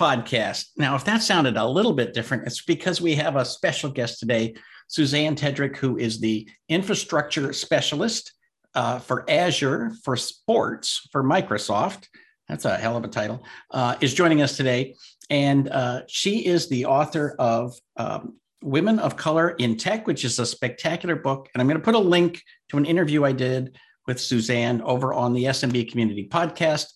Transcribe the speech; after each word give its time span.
podcast. 0.00 0.66
Now, 0.76 0.94
if 0.94 1.04
that 1.04 1.22
sounded 1.22 1.56
a 1.56 1.66
little 1.66 1.92
bit 1.92 2.14
different, 2.14 2.46
it's 2.46 2.62
because 2.62 3.00
we 3.00 3.14
have 3.14 3.36
a 3.36 3.44
special 3.44 3.90
guest 3.90 4.20
today, 4.20 4.54
Susanne 4.88 5.36
Tedrick, 5.36 5.76
who 5.76 5.96
is 5.96 6.20
the 6.20 6.48
infrastructure 6.68 7.52
specialist 7.52 8.32
uh, 8.74 8.98
for 8.98 9.28
Azure 9.28 9.92
for 10.04 10.16
sports 10.16 11.08
for 11.10 11.24
Microsoft. 11.24 12.08
That's 12.48 12.64
a 12.64 12.76
hell 12.76 12.96
of 12.96 13.04
a 13.04 13.08
title. 13.08 13.44
Uh, 13.70 13.96
is 14.00 14.14
joining 14.14 14.42
us 14.42 14.56
today, 14.56 14.94
and 15.30 15.68
uh, 15.68 16.02
she 16.06 16.46
is 16.46 16.68
the 16.68 16.86
author 16.86 17.34
of 17.38 17.74
um, 17.96 18.36
Women 18.62 18.98
of 18.98 19.16
Color 19.16 19.50
in 19.50 19.76
Tech, 19.76 20.06
which 20.06 20.24
is 20.24 20.38
a 20.38 20.46
spectacular 20.46 21.16
book. 21.16 21.48
And 21.52 21.60
I'm 21.60 21.66
going 21.66 21.78
to 21.78 21.84
put 21.84 21.94
a 21.94 21.98
link 21.98 22.42
to 22.68 22.76
an 22.76 22.84
interview 22.84 23.24
I 23.24 23.32
did 23.32 23.76
with 24.06 24.20
Susanne 24.20 24.82
over 24.82 25.12
on 25.12 25.32
the 25.32 25.44
SMB 25.44 25.90
Community 25.90 26.28
Podcast. 26.28 26.86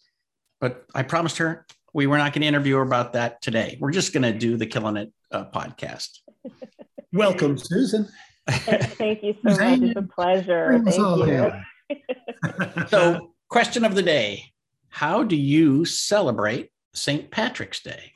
But 0.60 0.84
I 0.94 1.02
promised 1.02 1.38
her 1.38 1.66
we 1.92 2.06
were 2.06 2.18
not 2.18 2.32
going 2.32 2.42
to 2.42 2.48
interview 2.48 2.76
her 2.76 2.82
about 2.82 3.14
that 3.14 3.42
today. 3.42 3.78
We're 3.80 3.90
just 3.90 4.12
going 4.12 4.22
to 4.22 4.32
do 4.32 4.56
the 4.56 4.66
Killing 4.66 4.96
It 4.96 5.12
uh, 5.30 5.44
podcast. 5.46 6.18
Welcome, 7.12 7.58
Susan. 7.58 8.08
Thank 8.48 9.22
you 9.22 9.34
so 9.44 9.56
much. 9.56 9.80
It's 9.80 9.96
a 9.96 10.02
pleasure. 10.02 10.82
Thank 10.84 11.26
you. 11.26 12.86
so, 12.88 13.32
question 13.48 13.84
of 13.84 13.94
the 13.94 14.02
day 14.02 14.44
How 14.88 15.22
do 15.22 15.36
you 15.36 15.84
celebrate 15.84 16.70
St. 16.94 17.30
Patrick's 17.30 17.82
Day? 17.82 18.12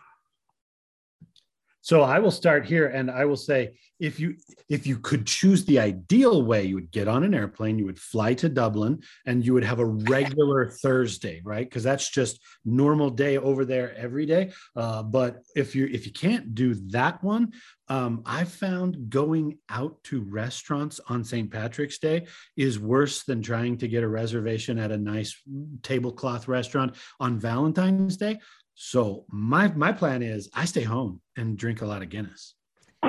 So 1.85 2.01
I 2.01 2.19
will 2.19 2.31
start 2.31 2.65
here 2.65 2.87
and 2.87 3.11
I 3.11 3.27
will 3.27 3.37
say 3.37 3.75
if 4.01 4.19
you 4.19 4.37
if 4.71 4.87
you 4.87 4.97
could 4.99 5.27
choose 5.27 5.67
the 5.67 5.79
ideal 5.79 6.43
way 6.43 6.65
you 6.65 6.77
would 6.77 6.91
get 6.91 7.09
on 7.09 7.25
an 7.25 7.35
airplane 7.35 7.79
you 7.79 7.85
would 7.85 7.99
fly 7.99 8.33
to 8.35 8.49
Dublin 8.49 9.03
and 9.27 9.45
you 9.45 9.53
would 9.53 9.65
have 9.65 9.81
a 9.81 9.85
regular 9.85 10.71
Thursday 10.83 11.43
right 11.45 11.69
because 11.69 11.83
that's 11.83 12.09
just 12.09 12.41
normal 12.65 13.11
day 13.11 13.37
over 13.37 13.67
there 13.67 13.95
every 13.97 14.25
day 14.25 14.51
uh, 14.77 15.03
but 15.03 15.43
if 15.55 15.75
you 15.75 15.87
if 15.93 16.07
you 16.07 16.13
can't 16.13 16.55
do 16.55 16.73
that 16.89 17.23
one 17.23 17.53
um, 17.89 18.23
I 18.25 18.45
found 18.45 19.11
going 19.11 19.59
out 19.69 20.03
to 20.05 20.23
restaurants 20.23 21.01
on 21.09 21.23
St. 21.23 21.51
Patrick's 21.51 21.99
Day 21.99 22.27
is 22.57 22.79
worse 22.79 23.25
than 23.25 23.43
trying 23.43 23.77
to 23.77 23.89
get 23.89 24.03
a 24.03 24.09
reservation 24.09 24.79
at 24.79 24.91
a 24.91 24.97
nice 24.97 25.39
tablecloth 25.83 26.49
restaurant 26.49 26.97
on 27.21 27.39
Valentine's 27.39 28.17
Day 28.17 28.39
so 28.75 29.25
my 29.31 29.69
my 29.69 29.93
plan 29.93 30.23
is 30.23 30.51
I 30.55 30.65
stay 30.65 30.83
home 30.83 31.21
and 31.37 31.57
drink 31.57 31.83
a 31.83 31.87
lot 31.87 32.03
of 32.03 32.09
Guinness. 32.09 32.55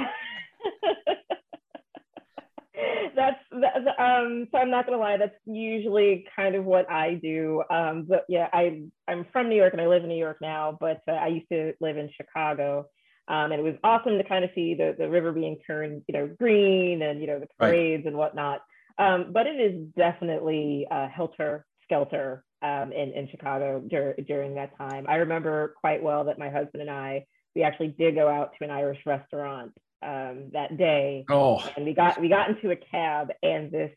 that's, 3.16 3.40
that's 3.52 3.88
um 4.00 4.48
so 4.52 4.58
I'm 4.60 4.70
not 4.70 4.86
gonna 4.86 5.00
lie, 5.00 5.18
that's 5.18 5.36
usually 5.46 6.26
kind 6.36 6.56
of 6.56 6.66
what 6.66 6.90
I 6.90 7.16
do. 7.16 7.64
Um 7.70 8.06
but 8.08 8.26
yeah, 8.30 8.48
I 8.54 8.84
I'm 9.08 9.26
from 9.34 9.50
New 9.50 9.56
York 9.56 9.74
and 9.74 9.82
I 9.82 9.88
live 9.88 10.04
in 10.04 10.10
New 10.10 10.18
York 10.18 10.38
now, 10.42 10.78
but 10.80 11.02
uh, 11.08 11.14
I 11.14 11.28
used 11.28 11.50
to 11.52 11.74
live 11.82 11.98
in 11.98 12.10
Chicago. 12.16 12.88
Um, 13.28 13.52
and 13.52 13.60
it 13.60 13.64
was 13.64 13.74
awesome 13.84 14.20
to 14.20 14.24
kind 14.24 14.46
of 14.46 14.52
see 14.54 14.76
the, 14.76 14.96
the 14.96 15.10
river 15.10 15.32
being 15.32 15.58
turned, 15.66 16.04
you 16.08 16.14
know, 16.14 16.30
green 16.38 17.02
and 17.02 17.20
you 17.20 17.26
know 17.28 17.40
the 17.40 17.48
parades 17.58 18.06
right. 18.06 18.08
and 18.08 18.18
whatnot. 18.18 18.62
Um, 19.00 19.32
but 19.34 19.48
it 19.48 19.60
is 19.60 19.88
definitely 19.98 20.86
uh, 20.92 21.08
helter 21.08 21.66
skelter 21.84 22.44
um, 22.66 22.92
in, 22.92 23.12
in 23.14 23.28
Chicago 23.30 23.82
dur- 23.88 24.16
during 24.28 24.56
that 24.56 24.76
time. 24.78 25.06
I 25.08 25.16
remember 25.16 25.76
quite 25.80 26.02
well 26.02 26.24
that 26.26 26.40
my 26.40 26.50
husband 26.50 26.82
and 26.82 26.90
I, 26.90 27.26
we 27.56 27.64
actually 27.64 27.90
did 27.90 28.16
go 28.16 28.28
out 28.28 28.54
to 28.58 28.66
an 28.66 28.72
Irish 28.72 29.00
restaurant 29.06 29.72
um, 30.02 30.50
that 30.54 30.78
day. 30.78 31.26
Oh. 31.30 31.64
And 31.76 31.86
we 31.86 31.94
got, 31.94 32.20
we 32.20 32.28
got 32.28 32.50
into 32.50 32.72
a 32.72 32.76
cab 32.76 33.30
and 33.44 33.72
this 33.72 33.92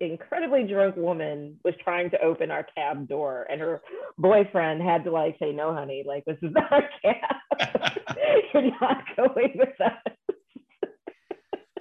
incredibly 0.00 0.64
drunk 0.64 0.96
woman 0.96 1.58
was 1.64 1.74
trying 1.82 2.10
to 2.10 2.20
open 2.22 2.50
our 2.50 2.66
cab 2.76 3.08
door 3.08 3.46
and 3.50 3.60
her 3.60 3.80
boyfriend 4.18 4.82
had 4.82 5.04
to 5.04 5.10
like 5.10 5.36
say, 5.40 5.52
no, 5.52 5.74
honey, 5.74 6.02
like 6.06 6.24
this 6.24 6.38
is 6.42 6.52
not 6.54 6.72
our 6.72 6.88
cab. 7.02 7.92
You're 8.54 8.70
not 8.80 9.04
going 9.16 9.52
with 9.56 9.80
us. 9.80 10.90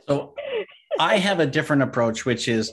so 0.08 0.34
I 1.00 1.18
have 1.18 1.40
a 1.40 1.46
different 1.46 1.82
approach, 1.84 2.26
which 2.26 2.48
is 2.48 2.72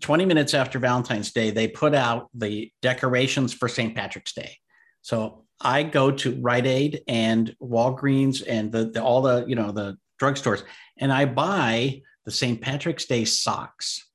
20 0.00 0.24
minutes 0.24 0.54
after 0.54 0.78
Valentine's 0.78 1.32
Day, 1.32 1.50
they 1.50 1.68
put 1.68 1.94
out 1.94 2.28
the 2.34 2.72
decorations 2.82 3.52
for 3.52 3.68
St. 3.68 3.94
Patrick's 3.94 4.32
Day. 4.32 4.56
So 5.02 5.44
I 5.60 5.82
go 5.82 6.10
to 6.10 6.40
Rite 6.40 6.66
Aid 6.66 7.02
and 7.06 7.54
Walgreens 7.62 8.42
and 8.46 8.72
the, 8.72 8.86
the 8.86 9.02
all 9.02 9.22
the 9.22 9.44
you 9.46 9.54
know 9.54 9.72
the 9.72 9.96
drugstores, 10.20 10.62
and 10.98 11.12
I 11.12 11.24
buy 11.24 12.02
the 12.24 12.30
St. 12.30 12.60
Patrick's 12.60 13.06
Day 13.06 13.24
socks. 13.24 14.06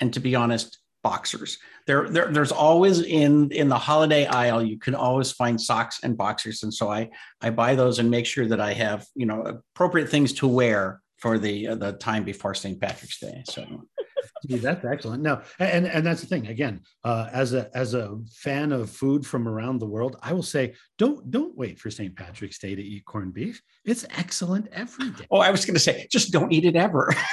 And 0.00 0.12
to 0.14 0.20
be 0.20 0.34
honest, 0.34 0.78
boxers. 1.02 1.58
There, 1.86 2.08
there, 2.08 2.32
there's 2.32 2.50
always 2.50 3.02
in 3.02 3.50
in 3.52 3.68
the 3.68 3.78
holiday 3.78 4.26
aisle 4.26 4.62
you 4.62 4.78
can 4.78 4.94
always 4.94 5.30
find 5.30 5.60
socks 5.60 6.00
and 6.02 6.16
boxers, 6.16 6.62
and 6.62 6.72
so 6.72 6.90
I 6.90 7.10
I 7.40 7.50
buy 7.50 7.74
those 7.74 7.98
and 7.98 8.10
make 8.10 8.26
sure 8.26 8.46
that 8.46 8.60
I 8.60 8.72
have 8.72 9.06
you 9.14 9.26
know 9.26 9.42
appropriate 9.42 10.08
things 10.08 10.32
to 10.34 10.48
wear 10.48 11.00
for 11.18 11.38
the 11.38 11.68
uh, 11.68 11.74
the 11.76 11.92
time 11.92 12.24
before 12.24 12.54
St. 12.54 12.80
Patrick's 12.80 13.20
Day. 13.20 13.44
So 13.48 13.86
that's 14.48 14.84
excellent. 14.84 15.22
No, 15.22 15.42
and 15.58 15.86
and 15.86 16.06
that's 16.06 16.20
the 16.20 16.26
thing. 16.26 16.46
Again, 16.48 16.80
uh, 17.04 17.28
as 17.32 17.54
a 17.54 17.70
as 17.76 17.94
a 17.94 18.18
fan 18.30 18.72
of 18.72 18.90
food 18.90 19.26
from 19.26 19.48
around 19.48 19.78
the 19.78 19.86
world, 19.86 20.16
I 20.22 20.32
will 20.32 20.42
say 20.42 20.74
don't 20.98 21.30
don't 21.30 21.56
wait 21.56 21.78
for 21.78 21.90
St. 21.90 22.14
Patrick's 22.14 22.58
Day 22.58 22.74
to 22.74 22.82
eat 22.82 23.04
corned 23.04 23.34
beef. 23.34 23.62
It's 23.84 24.04
excellent 24.16 24.68
every 24.72 25.10
day. 25.10 25.26
Oh, 25.30 25.38
I 25.38 25.50
was 25.50 25.64
going 25.64 25.74
to 25.74 25.80
say, 25.80 26.06
just 26.10 26.32
don't 26.32 26.52
eat 26.52 26.64
it 26.64 26.76
ever. 26.76 27.12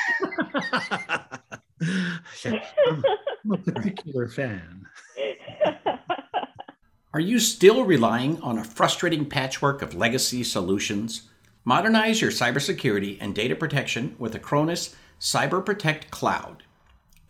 I'm 2.44 3.52
a 3.52 3.58
particular 3.58 4.28
fan. 4.28 4.86
Are 7.14 7.20
you 7.20 7.40
still 7.40 7.84
relying 7.84 8.40
on 8.42 8.58
a 8.58 8.64
frustrating 8.64 9.26
patchwork 9.26 9.82
of 9.82 9.96
legacy 9.96 10.44
solutions? 10.44 11.30
Modernize 11.66 12.22
your 12.22 12.32
cybersecurity 12.32 13.18
and 13.20 13.36
data 13.36 13.56
protection 13.56 14.16
with 14.18 14.34
Acronis 14.34 14.96
Cyber 15.20 15.64
Protect 15.64 16.10
Cloud. 16.10 16.64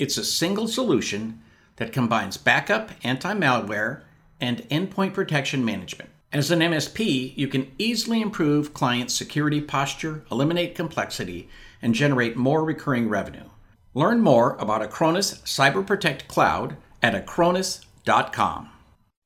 It's 0.01 0.17
a 0.17 0.25
single 0.25 0.67
solution 0.67 1.43
that 1.75 1.93
combines 1.93 2.35
backup, 2.35 2.89
anti 3.03 3.35
malware, 3.35 4.01
and 4.39 4.67
endpoint 4.69 5.13
protection 5.13 5.63
management. 5.63 6.09
As 6.33 6.49
an 6.49 6.61
MSP, 6.61 7.37
you 7.37 7.47
can 7.47 7.71
easily 7.77 8.19
improve 8.19 8.73
client 8.73 9.11
security 9.11 9.61
posture, 9.61 10.23
eliminate 10.31 10.73
complexity, 10.73 11.49
and 11.83 11.93
generate 11.93 12.35
more 12.35 12.65
recurring 12.65 13.09
revenue. 13.09 13.47
Learn 13.93 14.21
more 14.21 14.55
about 14.55 14.81
Acronis 14.81 15.39
Cyber 15.43 15.85
Protect 15.85 16.27
Cloud 16.27 16.77
at 17.03 17.13
acronis.com. 17.13 18.69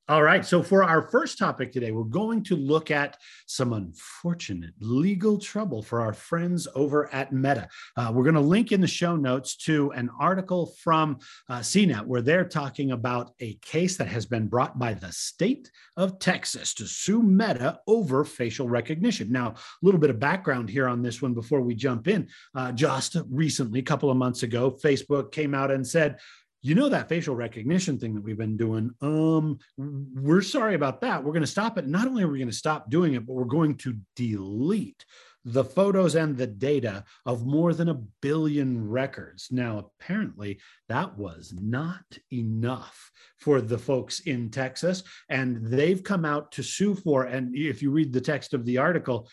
All 0.08 0.22
right. 0.22 0.46
So, 0.46 0.62
for 0.62 0.84
our 0.84 1.10
first 1.10 1.40
topic 1.40 1.72
today, 1.72 1.90
we're 1.90 2.04
going 2.04 2.44
to 2.44 2.56
look 2.56 2.92
at 2.92 3.18
some 3.48 3.74
unfortunate 3.74 4.76
legal 4.80 5.40
trouble 5.40 5.82
for 5.82 6.00
our 6.00 6.14
friends 6.14 6.68
over 6.76 7.12
at 7.12 7.34
Meta. 7.34 7.68
Uh, 7.98 8.12
we're 8.14 8.22
going 8.22 8.36
to 8.36 8.42
link 8.42 8.72
in 8.72 8.82
the 8.82 8.88
show 8.88 9.16
notes 9.16 9.56
to 9.66 9.92
an 9.94 10.12
article 10.20 10.76
from 10.84 11.18
uh, 11.50 11.58
CNET 11.58 12.06
where 12.06 12.22
they're 12.22 12.46
talking 12.46 12.92
about 12.92 13.32
a 13.40 13.56
case 13.64 13.98
that 13.98 14.08
has 14.08 14.28
been 14.28 14.48
brought 14.48 14.78
by 14.78 14.94
the 14.94 15.12
state 15.12 15.72
of 15.98 16.20
Texas 16.20 16.76
to 16.76 16.86
sue 16.86 17.24
Meta 17.24 17.80
over 17.88 18.24
facial 18.24 18.70
recognition. 18.70 19.32
Now, 19.32 19.48
a 19.48 19.56
little 19.82 20.00
bit 20.00 20.12
of 20.12 20.20
background 20.20 20.70
here 20.70 20.88
on 20.88 21.02
this 21.02 21.20
one 21.20 21.34
before 21.34 21.62
we 21.62 21.74
jump 21.74 22.08
in. 22.08 22.28
Uh, 22.54 22.72
just 22.72 23.18
recently, 23.32 23.80
a 23.80 23.84
couple 23.84 24.12
of 24.12 24.18
months 24.18 24.44
ago, 24.44 24.70
Facebook 24.70 25.32
came 25.32 25.56
out 25.56 25.72
and 25.72 25.88
said, 25.88 26.20
you 26.66 26.76
know 26.76 26.90
that 26.90 27.10
facial 27.10 27.36
recognition 27.36 28.00
thing 28.00 28.16
that 28.16 28.24
we've 28.24 28.38
been 28.38 28.58
doing 28.58 28.90
um 29.02 29.58
we're 29.78 30.42
sorry 30.42 30.76
about 30.76 31.02
that 31.02 31.24
we're 31.24 31.32
going 31.32 31.42
to 31.42 31.48
stop 31.48 31.78
it 31.78 31.88
not 31.88 32.08
only 32.08 32.24
are 32.24 32.28
we 32.28 32.40
going 32.40 32.50
to 32.50 32.56
stop 32.56 32.90
doing 32.90 33.14
it 33.14 33.26
but 33.26 33.34
we're 33.34 33.46
going 33.46 33.76
to 33.76 33.96
delete 34.16 35.06
the 35.46 35.64
photos 35.64 36.16
and 36.16 36.36
the 36.36 36.48
data 36.48 37.04
of 37.26 37.46
more 37.46 37.74
than 37.74 37.90
a 37.90 38.02
billion 38.22 38.90
records. 38.90 39.50
Now, 39.52 39.92
apparently, 40.02 40.60
that 40.90 41.16
was 41.18 41.54
not 41.62 42.04
enough 42.34 43.12
for 43.38 43.62
the 43.62 43.78
folks 43.78 44.22
in 44.22 44.50
Texas, 44.50 45.04
and 45.30 45.64
they've 45.64 46.04
come 46.04 46.26
out 46.26 46.52
to 46.54 46.64
sue 46.64 46.96
for. 46.96 47.26
And 47.26 47.56
if 47.56 47.84
you 47.84 47.92
read 47.92 48.12
the 48.12 48.22
text 48.22 48.56
of 48.56 48.66
the 48.66 48.80
article, 48.80 49.30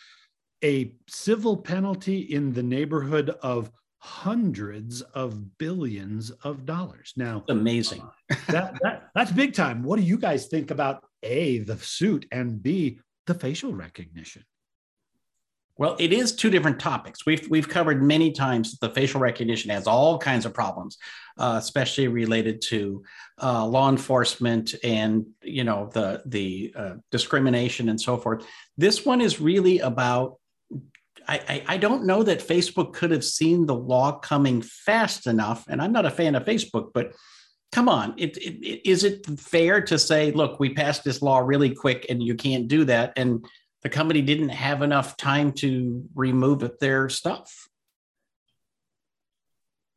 a 0.62 0.94
civil 1.08 1.56
penalty 1.56 2.20
in 2.20 2.52
the 2.52 2.62
neighborhood 2.62 3.30
of 3.42 3.70
hundreds 4.04 5.00
of 5.00 5.58
billions 5.58 6.32
of 6.42 6.66
dollars. 6.66 7.12
Now, 7.16 7.44
amazing. 7.48 8.02
that, 8.48 8.76
that 8.82 9.10
that's 9.14 9.30
big 9.30 9.54
time. 9.54 9.84
What 9.84 9.96
do 9.96 10.04
you 10.04 10.18
guys 10.18 10.46
think 10.46 10.72
about 10.72 11.04
A, 11.22 11.58
the 11.58 11.78
suit, 11.78 12.26
and 12.32 12.60
B, 12.60 12.98
the 13.28 13.34
facial 13.34 13.72
recognition? 13.72 14.44
Well, 15.78 15.94
it 16.00 16.12
is 16.12 16.34
two 16.34 16.50
different 16.50 16.80
topics. 16.80 17.24
We've 17.24 17.48
we've 17.48 17.68
covered 17.68 18.02
many 18.02 18.32
times 18.32 18.72
that 18.72 18.80
the 18.80 18.92
facial 18.92 19.20
recognition 19.20 19.70
has 19.70 19.86
all 19.86 20.18
kinds 20.18 20.46
of 20.46 20.52
problems, 20.52 20.98
uh, 21.38 21.54
especially 21.58 22.08
related 22.08 22.60
to 22.62 23.04
uh, 23.40 23.64
law 23.64 23.88
enforcement 23.88 24.74
and 24.82 25.26
you 25.42 25.62
know 25.62 25.90
the 25.94 26.22
the 26.26 26.74
uh, 26.76 26.94
discrimination 27.12 27.88
and 27.88 28.00
so 28.00 28.16
forth. 28.16 28.44
This 28.76 29.06
one 29.06 29.20
is 29.20 29.40
really 29.40 29.78
about. 29.78 30.38
I, 31.28 31.64
I, 31.66 31.76
don't 31.76 32.04
know 32.04 32.22
that 32.22 32.40
Facebook 32.40 32.92
could 32.92 33.10
have 33.10 33.24
seen 33.24 33.66
the 33.66 33.74
law 33.74 34.18
coming 34.18 34.62
fast 34.62 35.26
enough, 35.26 35.64
and 35.68 35.80
I'm 35.80 35.92
not 35.92 36.06
a 36.06 36.10
fan 36.10 36.34
of 36.34 36.44
Facebook, 36.44 36.90
but 36.92 37.12
come 37.72 37.88
on, 37.88 38.14
it, 38.16 38.36
it, 38.36 38.88
is 38.88 39.04
it 39.04 39.26
fair 39.38 39.80
to 39.82 39.98
say, 39.98 40.30
look, 40.30 40.60
we 40.60 40.74
passed 40.74 41.04
this 41.04 41.22
law 41.22 41.38
really 41.38 41.74
quick, 41.74 42.06
and 42.08 42.22
you 42.22 42.34
can't 42.34 42.68
do 42.68 42.84
that, 42.84 43.12
and 43.16 43.44
the 43.82 43.88
company 43.88 44.22
didn't 44.22 44.50
have 44.50 44.82
enough 44.82 45.16
time 45.16 45.52
to 45.52 46.04
remove 46.14 46.70
their 46.80 47.08
stuff. 47.08 47.68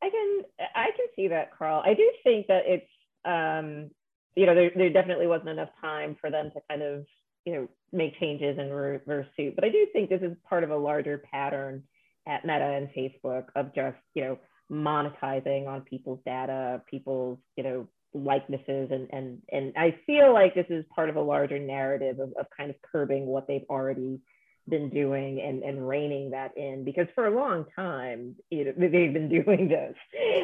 I 0.02 0.10
can 0.10 0.42
I 0.74 0.90
can 0.96 1.06
see 1.14 1.28
that, 1.28 1.56
Karl. 1.56 1.82
I 1.84 1.94
do 1.94 2.10
think 2.24 2.48
that 2.48 2.64
it's 2.66 2.90
um, 3.24 3.90
you 4.34 4.46
know 4.46 4.54
there, 4.54 4.70
there 4.74 4.90
definitely 4.90 5.26
wasn't 5.26 5.50
enough 5.50 5.70
time 5.80 6.16
for 6.20 6.30
them 6.30 6.50
to 6.52 6.60
kind 6.68 6.82
of 6.82 7.06
you 7.46 7.52
know 7.54 7.68
make 7.92 8.18
changes 8.20 8.58
and 8.58 8.74
reverse 8.74 9.26
suit. 9.36 9.54
But 9.54 9.64
I 9.64 9.70
do 9.70 9.86
think 9.92 10.10
this 10.10 10.20
is 10.20 10.36
part 10.46 10.64
of 10.64 10.70
a 10.70 10.76
larger 10.76 11.18
pattern 11.18 11.84
at 12.26 12.44
Meta 12.44 12.64
and 12.64 12.88
Facebook 12.88 13.44
of 13.54 13.74
just 13.74 13.96
you 14.14 14.22
know 14.22 14.38
monetizing 14.70 15.66
on 15.68 15.82
people's 15.82 16.20
data, 16.26 16.82
people's 16.90 17.38
you 17.56 17.62
know 17.62 17.88
likenesses 18.12 18.90
and 18.90 19.08
and 19.12 19.42
and 19.52 19.72
I 19.76 19.98
feel 20.06 20.32
like 20.32 20.54
this 20.54 20.66
is 20.70 20.84
part 20.94 21.08
of 21.08 21.16
a 21.16 21.20
larger 21.20 21.58
narrative 21.58 22.18
of, 22.18 22.32
of 22.38 22.46
kind 22.56 22.70
of 22.70 22.76
curbing 22.82 23.26
what 23.26 23.46
they've 23.46 23.64
already 23.70 24.20
been 24.68 24.90
doing 24.90 25.40
and, 25.40 25.62
and 25.62 25.86
reining 25.86 26.30
that 26.30 26.56
in 26.56 26.84
because 26.84 27.06
for 27.14 27.26
a 27.26 27.30
long 27.30 27.64
time 27.76 28.34
you 28.50 28.64
know, 28.64 28.72
they've 28.76 29.12
been 29.12 29.28
doing 29.44 29.68
this 29.68 29.94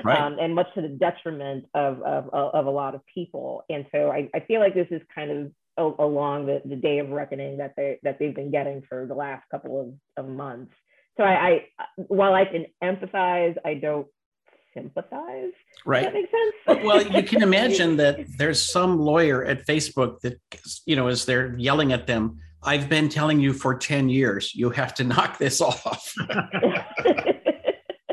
right. 0.05 0.21
um, 0.21 0.39
and 0.39 0.55
much 0.55 0.69
to 0.75 0.81
the 0.81 0.89
detriment 0.89 1.65
of, 1.75 2.01
of, 2.03 2.29
of 2.33 2.67
a 2.67 2.71
lot 2.71 2.95
of 2.95 3.01
people 3.13 3.65
and 3.69 3.85
so 3.91 4.13
I, 4.13 4.29
I 4.33 4.41
feel 4.41 4.61
like 4.61 4.75
this 4.75 4.87
is 4.93 5.03
kind 5.13 5.31
of 5.31 5.53
along 5.79 6.47
the, 6.47 6.61
the 6.65 6.77
day 6.77 6.99
of 6.99 7.09
reckoning 7.11 7.57
that 7.57 7.75
they 7.77 7.99
that 8.03 8.19
they've 8.19 8.35
been 8.35 8.51
getting 8.51 8.83
for 8.89 9.07
the 9.07 9.15
last 9.15 9.45
couple 9.51 9.97
of, 10.17 10.25
of 10.25 10.31
months 10.31 10.75
so 11.17 11.25
I, 11.25 11.33
I 11.79 11.85
while 11.97 12.35
I 12.35 12.45
can 12.45 12.67
empathize 12.83 13.57
I 13.65 13.75
don't 13.75 14.07
sympathize. 14.75 15.53
Right. 15.85 16.05
Does 16.05 16.13
that 16.13 16.15
makes 16.15 16.31
sense. 16.31 16.85
well, 16.85 17.03
you 17.03 17.23
can 17.23 17.43
imagine 17.49 17.97
that 17.97 18.25
there's 18.39 18.61
some 18.61 18.99
lawyer 18.99 19.45
at 19.45 19.67
Facebook 19.67 20.21
that, 20.21 20.41
you 20.87 20.97
know, 20.97 21.09
as 21.09 21.25
they're 21.25 21.57
yelling 21.59 21.93
at 21.93 22.07
them, 22.07 22.39
I've 22.63 22.89
been 22.89 23.09
telling 23.09 23.41
you 23.41 23.53
for 23.53 23.77
10 23.77 24.09
years, 24.09 24.55
you 24.55 24.71
have 24.71 24.95
to 24.95 25.05
knock 25.13 25.39
this 25.39 25.61
off. 25.61 26.15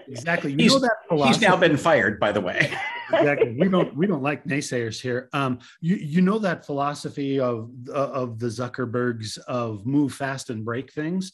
exactly. 0.10 0.52
You 0.52 0.58
he's, 0.58 0.74
know 0.74 0.80
that 0.80 0.98
philosophy. 1.08 1.34
He's 1.34 1.42
now 1.42 1.56
been 1.56 1.78
fired, 1.78 2.20
by 2.20 2.32
the 2.32 2.42
way. 2.42 2.72
exactly. 3.14 3.56
We 3.58 3.70
don't 3.70 3.96
we 3.98 4.08
don't 4.08 4.24
like 4.24 4.44
naysayers 4.46 5.00
here. 5.00 5.30
Um, 5.34 5.60
you 5.82 5.96
you 5.96 6.22
know 6.22 6.40
that 6.40 6.66
philosophy 6.66 7.40
of 7.40 7.72
of 7.94 8.40
the 8.40 8.48
Zuckerbergs 8.48 9.38
of 9.40 9.86
move 9.86 10.14
fast 10.14 10.50
and 10.50 10.66
break 10.66 10.92
things. 10.92 11.32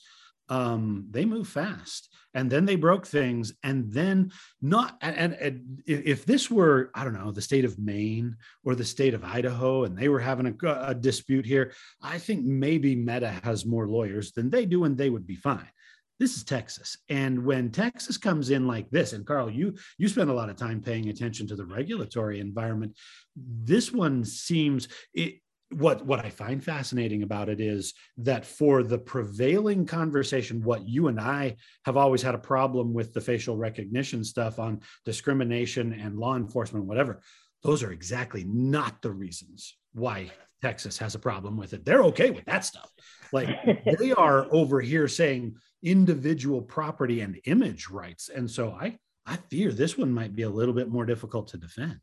Um, 0.49 1.07
they 1.09 1.25
move 1.25 1.47
fast 1.47 2.09
and 2.35 2.51
then 2.51 2.65
they 2.65 2.75
broke 2.75 3.07
things 3.07 3.53
and 3.63 3.91
then 3.91 4.31
not 4.61 4.97
and, 5.01 5.33
and, 5.33 5.81
if 5.87 6.25
this 6.25 6.51
were 6.51 6.91
i 6.93 7.03
don't 7.03 7.13
know 7.13 7.31
the 7.31 7.41
state 7.41 7.65
of 7.65 7.79
maine 7.79 8.35
or 8.63 8.75
the 8.75 8.85
state 8.85 9.15
of 9.15 9.23
idaho 9.23 9.85
and 9.85 9.97
they 9.97 10.09
were 10.09 10.19
having 10.19 10.45
a, 10.45 10.67
a, 10.81 10.93
dispute 10.93 11.45
here 11.45 11.73
i 12.03 12.19
think 12.19 12.45
maybe 12.45 12.95
meta 12.95 13.29
has 13.43 13.65
more 13.65 13.87
lawyers 13.87 14.31
than 14.33 14.49
they 14.49 14.65
do 14.65 14.83
and 14.83 14.97
they 14.97 15.09
would 15.09 15.25
be 15.25 15.35
fine 15.35 15.67
this 16.19 16.35
is 16.35 16.43
texas 16.43 16.97
and 17.09 17.43
when 17.43 17.71
texas 17.71 18.17
comes 18.17 18.49
in 18.49 18.67
like 18.67 18.89
this 18.89 19.13
and 19.13 19.25
karl 19.25 19.49
you 19.49 19.73
you 19.97 20.07
spend 20.07 20.29
a 20.29 20.33
lot 20.33 20.49
of 20.49 20.55
time 20.55 20.81
paying 20.81 21.09
attention 21.09 21.47
to 21.47 21.55
the 21.55 21.65
regulatory 21.65 22.39
environment 22.39 22.95
this 23.35 23.91
one 23.91 24.23
seems 24.23 24.87
it, 25.13 25.35
what 25.71 26.05
what 26.05 26.23
I 26.23 26.29
find 26.29 26.63
fascinating 26.63 27.23
about 27.23 27.49
it 27.49 27.59
is 27.59 27.93
that 28.17 28.45
for 28.45 28.83
the 28.83 28.97
prevailing 28.97 29.85
conversation, 29.85 30.63
what 30.63 30.87
you 30.87 31.07
and 31.07 31.19
I 31.19 31.55
have 31.85 31.97
always 31.97 32.21
had 32.21 32.35
a 32.35 32.39
problem 32.39 32.93
with 32.93 33.13
the 33.13 33.21
facial 33.21 33.57
recognition 33.57 34.23
stuff 34.23 34.59
on 34.59 34.81
discrimination 35.05 35.93
and 35.93 36.17
law 36.17 36.35
enforcement, 36.35 36.85
whatever, 36.85 37.21
those 37.63 37.83
are 37.83 37.91
exactly 37.91 38.43
not 38.47 39.01
the 39.01 39.11
reasons 39.11 39.75
why 39.93 40.31
Texas 40.61 40.97
has 40.99 41.15
a 41.15 41.19
problem 41.19 41.57
with 41.57 41.73
it. 41.73 41.83
They're 41.83 42.03
okay 42.05 42.29
with 42.29 42.45
that 42.45 42.63
stuff. 42.63 42.91
Like 43.31 43.49
they 43.99 44.11
are 44.11 44.47
over 44.51 44.81
here 44.81 45.07
saying 45.07 45.55
individual 45.85 46.61
property 46.61 47.21
and 47.21 47.39
image 47.45 47.89
rights. 47.89 48.29
And 48.29 48.49
so 48.49 48.71
I 48.71 48.97
I 49.25 49.37
fear 49.49 49.71
this 49.71 49.97
one 49.97 50.11
might 50.11 50.35
be 50.35 50.43
a 50.43 50.49
little 50.49 50.73
bit 50.73 50.89
more 50.89 51.05
difficult 51.05 51.47
to 51.49 51.57
defend. 51.57 51.99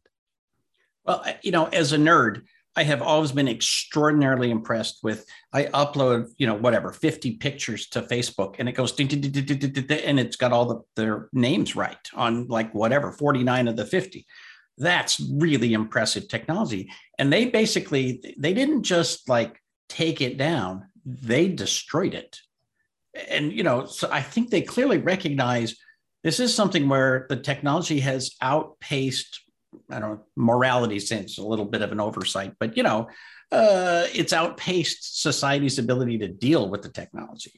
Well, 1.05 1.25
you 1.43 1.53
know, 1.53 1.67
as 1.67 1.93
a 1.93 1.97
nerd, 1.97 2.43
I 2.75 2.85
have 2.85 3.03
always 3.03 3.33
been 3.33 3.49
extraordinarily 3.49 4.51
impressed 4.51 5.01
with. 5.03 5.27
I 5.53 5.65
upload, 5.65 6.31
you 6.39 6.47
know, 6.47 6.55
whatever, 6.55 6.91
50 6.91 7.33
pictures 7.37 7.89
to 7.89 8.03
Facebook 8.03 8.57
and 8.59 8.69
it 8.69 8.73
goes, 8.73 8.93
ding, 8.93 9.09
ding, 9.09 9.21
ding, 9.21 9.91
and 10.05 10.19
it's 10.19 10.37
got 10.37 10.53
all 10.53 10.65
the, 10.65 10.81
their 10.97 11.29
names 11.33 11.77
right 11.77 11.99
on 12.15 12.49
like 12.49 12.73
whatever, 12.75 13.13
49 13.13 13.69
of 13.69 13.77
the 13.77 13.85
50. 13.85 14.27
That's 14.79 15.21
really 15.21 15.75
impressive 15.75 16.29
technology. 16.29 16.91
And 17.19 17.33
they 17.33 17.47
basically, 17.47 18.35
they 18.39 18.55
didn't 18.55 18.85
just 18.85 19.29
like 19.29 19.61
take 19.89 20.21
it 20.21 20.39
down, 20.39 20.87
they 21.05 21.49
destroyed 21.49 22.15
it. 22.15 22.39
And, 23.29 23.53
you 23.53 23.63
know, 23.63 23.87
so 23.87 24.09
I 24.11 24.23
think 24.23 24.51
they 24.51 24.63
clearly 24.63 24.99
recognize 24.99 25.77
this 26.25 26.41
is 26.41 26.55
something 26.55 26.89
where 26.89 27.27
the 27.29 27.37
technology 27.37 28.01
has 28.01 28.35
outpaced 28.41 29.41
I 29.91 30.01
don't 30.01 30.11
know, 30.11 30.25
morality 30.37 30.99
sense, 30.99 31.39
a 31.39 31.43
little 31.43 31.65
bit 31.65 31.83
of 31.83 31.93
an 31.93 32.01
oversight, 32.01 32.55
but 32.59 32.77
you 32.77 32.83
know, 32.83 33.09
uh, 33.51 34.07
it's 34.15 34.33
outpaced 34.33 35.23
society's 35.23 35.79
ability 35.79 36.19
to 36.19 36.29
deal 36.29 36.69
with 36.69 36.83
the 36.83 36.89
technology. 36.89 37.53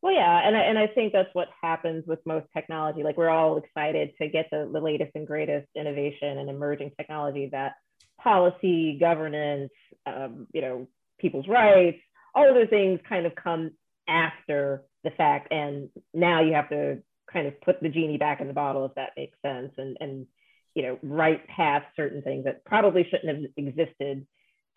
Well, 0.00 0.14
yeah, 0.14 0.46
and 0.46 0.56
I, 0.56 0.60
and 0.60 0.78
I 0.78 0.88
think 0.88 1.12
that's 1.12 1.28
what 1.32 1.48
happens 1.60 2.04
with 2.06 2.18
most 2.26 2.46
technology. 2.52 3.02
Like 3.02 3.16
we're 3.16 3.28
all 3.28 3.58
excited 3.58 4.10
to 4.20 4.28
get 4.28 4.48
the, 4.50 4.68
the 4.72 4.80
latest 4.80 5.12
and 5.14 5.26
greatest 5.26 5.68
innovation 5.76 6.38
and 6.38 6.50
emerging 6.50 6.92
technology 6.98 7.48
that 7.52 7.74
policy, 8.20 8.98
governance, 8.98 9.70
um, 10.06 10.48
you 10.52 10.60
know, 10.60 10.88
people's 11.20 11.46
rights, 11.46 11.98
all 12.34 12.48
of 12.48 12.54
those 12.54 12.68
things 12.68 12.98
kind 13.08 13.26
of 13.26 13.34
come 13.34 13.70
after 14.08 14.84
the 15.04 15.10
fact, 15.10 15.52
and 15.52 15.88
now 16.12 16.42
you 16.42 16.54
have 16.54 16.68
to 16.70 16.98
kind 17.32 17.46
of 17.46 17.60
put 17.60 17.80
the 17.80 17.88
genie 17.88 18.18
back 18.18 18.40
in 18.40 18.46
the 18.46 18.52
bottle 18.52 18.84
if 18.84 18.94
that 18.94 19.10
makes 19.16 19.38
sense, 19.42 19.72
and 19.78 19.96
and 20.00 20.26
you 20.74 20.82
know 20.82 20.98
right 21.02 21.46
past 21.48 21.86
certain 21.96 22.22
things 22.22 22.44
that 22.44 22.64
probably 22.64 23.04
shouldn't 23.04 23.28
have 23.28 23.50
existed 23.56 24.26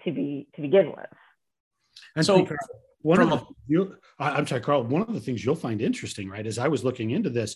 to 0.04 0.12
be 0.12 0.48
to 0.56 0.62
begin 0.62 0.88
with. 0.88 1.08
And 2.16 2.26
so 2.26 2.48
one 3.06 3.22
of 3.22 3.30
the, 3.30 3.46
you, 3.68 3.96
i'm 4.18 4.48
sorry 4.48 4.62
karl 4.62 4.84
one 4.84 5.04
of 5.04 5.14
the 5.14 5.20
things 5.20 5.46
you'll 5.46 5.56
find 5.56 5.80
interesting 5.80 6.28
right 6.28 6.48
as 6.48 6.58
i 6.58 6.68
was 6.68 6.84
looking 6.84 7.12
into 7.12 7.30
this 7.30 7.56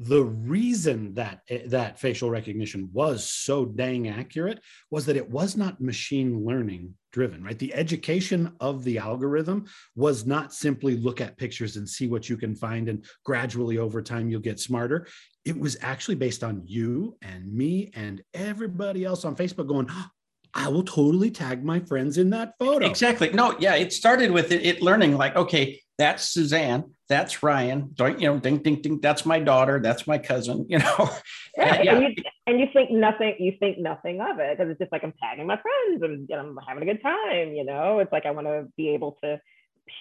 the 0.00 0.24
reason 0.24 1.14
that 1.14 1.42
eh, 1.48 1.62
that 1.66 2.00
facial 2.00 2.28
recognition 2.28 2.90
was 2.92 3.24
so 3.24 3.64
dang 3.64 4.08
accurate 4.08 4.60
was 4.90 5.06
that 5.06 5.16
it 5.16 5.30
was 5.30 5.56
not 5.56 5.80
machine 5.80 6.44
learning 6.44 6.94
driven 7.12 7.42
right 7.42 7.58
the 7.58 7.74
education 7.74 8.52
of 8.60 8.84
the 8.84 8.98
algorithm 8.98 9.64
was 9.96 10.26
not 10.26 10.52
simply 10.52 10.96
look 10.96 11.20
at 11.20 11.36
pictures 11.36 11.76
and 11.76 11.88
see 11.88 12.06
what 12.06 12.28
you 12.28 12.36
can 12.36 12.54
find 12.54 12.88
and 12.88 13.04
gradually 13.24 13.78
over 13.78 14.00
time 14.02 14.28
you'll 14.28 14.40
get 14.40 14.60
smarter 14.60 15.06
it 15.44 15.58
was 15.58 15.76
actually 15.80 16.14
based 16.14 16.44
on 16.44 16.62
you 16.64 17.16
and 17.22 17.52
me 17.52 17.90
and 17.94 18.22
everybody 18.34 19.04
else 19.04 19.24
on 19.24 19.34
facebook 19.34 19.66
going 19.66 19.86
ah, 19.90 20.10
I 20.52 20.68
will 20.68 20.82
totally 20.82 21.30
tag 21.30 21.64
my 21.64 21.80
friends 21.80 22.18
in 22.18 22.30
that 22.30 22.54
photo. 22.58 22.84
Exactly. 22.86 23.30
No, 23.30 23.56
yeah, 23.60 23.76
it 23.76 23.92
started 23.92 24.30
with 24.30 24.50
it, 24.50 24.66
it 24.66 24.82
learning 24.82 25.16
like, 25.16 25.36
okay, 25.36 25.80
that's 25.96 26.24
Susanne, 26.24 26.94
that's 27.08 27.42
Ryan, 27.42 27.90
Don't, 27.94 28.18
you 28.20 28.26
know, 28.26 28.38
ding, 28.38 28.58
ding, 28.58 28.80
ding, 28.80 29.00
that's 29.00 29.26
my 29.26 29.38
daughter, 29.38 29.80
that's 29.80 30.06
my 30.06 30.18
cousin, 30.18 30.66
you 30.68 30.78
know. 30.78 31.10
Right. 31.58 31.84
yeah. 31.84 31.96
And 31.96 32.16
you, 32.16 32.22
and 32.46 32.58
you 32.58 32.66
think 32.72 32.90
nothing, 32.90 33.34
you 33.38 33.52
think 33.58 33.78
nothing 33.78 34.20
of 34.20 34.38
it 34.38 34.56
because 34.56 34.70
it's 34.70 34.80
just 34.80 34.92
like 34.92 35.04
I'm 35.04 35.14
tagging 35.20 35.46
my 35.46 35.60
friends 35.60 36.02
and 36.02 36.30
I'm 36.30 36.58
having 36.66 36.82
a 36.82 36.92
good 36.92 37.02
time, 37.02 37.52
you 37.54 37.64
know. 37.64 37.98
It's 37.98 38.12
like 38.12 38.26
I 38.26 38.30
want 38.30 38.46
to 38.46 38.66
be 38.76 38.90
able 38.90 39.18
to 39.22 39.40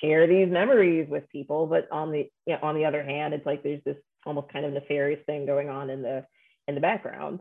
share 0.01 0.27
these 0.27 0.49
memories 0.49 1.07
with 1.09 1.29
people, 1.29 1.67
but 1.67 1.87
on 1.91 2.11
the 2.11 2.29
you 2.45 2.53
know, 2.53 2.59
on 2.63 2.75
the 2.75 2.85
other 2.85 3.03
hand, 3.03 3.33
it's 3.33 3.45
like 3.45 3.63
there's 3.63 3.83
this 3.85 3.97
almost 4.25 4.51
kind 4.51 4.65
of 4.65 4.73
nefarious 4.73 5.23
thing 5.25 5.45
going 5.45 5.69
on 5.69 5.89
in 5.89 6.01
the 6.01 6.25
in 6.67 6.75
the 6.75 6.81
background. 6.81 7.39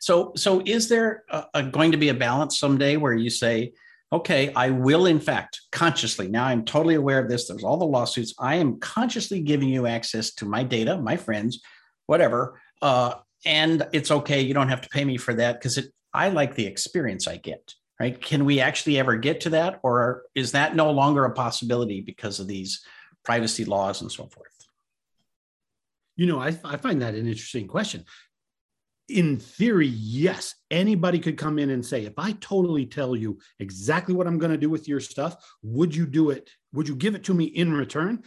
So, 0.00 0.32
so 0.36 0.62
is 0.64 0.88
there 0.88 1.24
a, 1.30 1.44
a 1.54 1.62
going 1.62 1.92
to 1.92 1.98
be 1.98 2.08
a 2.08 2.14
balance 2.14 2.58
someday 2.58 2.96
where 2.96 3.14
you 3.14 3.30
say, 3.30 3.72
okay, 4.12 4.52
I 4.54 4.70
will, 4.70 5.06
in 5.06 5.20
fact, 5.20 5.60
consciously, 5.72 6.28
now 6.28 6.44
I'm 6.44 6.64
totally 6.64 6.94
aware 6.94 7.18
of 7.18 7.28
this. 7.28 7.48
There's 7.48 7.64
all 7.64 7.78
the 7.78 7.86
lawsuits. 7.86 8.34
I 8.38 8.56
am 8.56 8.78
consciously 8.78 9.40
giving 9.40 9.68
you 9.68 9.86
access 9.86 10.34
to 10.34 10.44
my 10.44 10.62
data, 10.62 10.98
my 10.98 11.16
friends, 11.16 11.62
whatever. 12.06 12.60
Uh, 12.82 13.14
and 13.44 13.86
it's 13.92 14.10
okay. 14.10 14.40
You 14.40 14.54
don't 14.54 14.68
have 14.68 14.82
to 14.82 14.88
pay 14.88 15.04
me 15.04 15.16
for 15.16 15.34
that 15.34 15.58
because 15.58 15.78
it, 15.78 15.92
I 16.12 16.28
like 16.28 16.54
the 16.54 16.66
experience 16.66 17.26
I 17.26 17.36
get, 17.36 17.74
right? 17.98 18.20
Can 18.20 18.44
we 18.44 18.60
actually 18.60 18.98
ever 18.98 19.16
get 19.16 19.40
to 19.42 19.50
that? 19.50 19.80
Or 19.82 20.22
is 20.34 20.52
that 20.52 20.76
no 20.76 20.90
longer 20.90 21.24
a 21.24 21.32
possibility 21.32 22.00
because 22.00 22.40
of 22.40 22.46
these 22.46 22.84
privacy 23.24 23.64
laws 23.64 24.00
and 24.02 24.10
so 24.10 24.26
forth. 24.26 24.48
You 26.16 26.26
know, 26.26 26.40
I, 26.40 26.56
I 26.64 26.76
find 26.76 27.02
that 27.02 27.14
an 27.14 27.26
interesting 27.26 27.66
question. 27.66 28.04
In 29.08 29.38
theory, 29.38 29.88
yes, 29.88 30.54
anybody 30.70 31.18
could 31.18 31.36
come 31.36 31.58
in 31.58 31.70
and 31.70 31.84
say, 31.84 32.04
if 32.04 32.14
I 32.18 32.32
totally 32.32 32.86
tell 32.86 33.16
you 33.16 33.38
exactly 33.58 34.14
what 34.14 34.26
I'm 34.26 34.38
going 34.38 34.52
to 34.52 34.58
do 34.58 34.70
with 34.70 34.88
your 34.88 35.00
stuff, 35.00 35.36
would 35.62 35.94
you 35.94 36.06
do 36.06 36.30
it? 36.30 36.50
Would 36.72 36.88
you 36.88 36.96
give 36.96 37.14
it 37.14 37.24
to 37.24 37.34
me 37.34 37.44
in 37.44 37.72
return? 37.72 38.22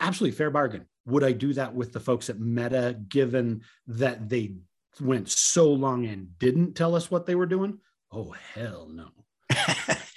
Absolutely 0.00 0.36
fair 0.36 0.50
bargain. 0.50 0.86
Would 1.08 1.24
I 1.24 1.32
do 1.32 1.52
that 1.54 1.74
with 1.74 1.92
the 1.92 2.00
folks 2.00 2.28
at 2.28 2.38
Meta, 2.38 2.96
given 3.08 3.62
that 3.86 4.28
they 4.28 4.52
went 5.00 5.28
so 5.30 5.72
long 5.72 6.06
and 6.06 6.38
didn't 6.38 6.74
tell 6.74 6.94
us 6.94 7.10
what 7.10 7.26
they 7.26 7.34
were 7.34 7.46
doing? 7.46 7.78
Oh, 8.12 8.34
hell 8.54 8.88
no. 8.90 9.08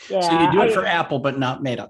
yeah, 0.09 0.21
so 0.21 0.39
you 0.39 0.51
do 0.51 0.61
it 0.61 0.71
I, 0.71 0.73
for 0.73 0.85
Apple, 0.85 1.19
but 1.19 1.39
not 1.39 1.63
Meta. 1.63 1.89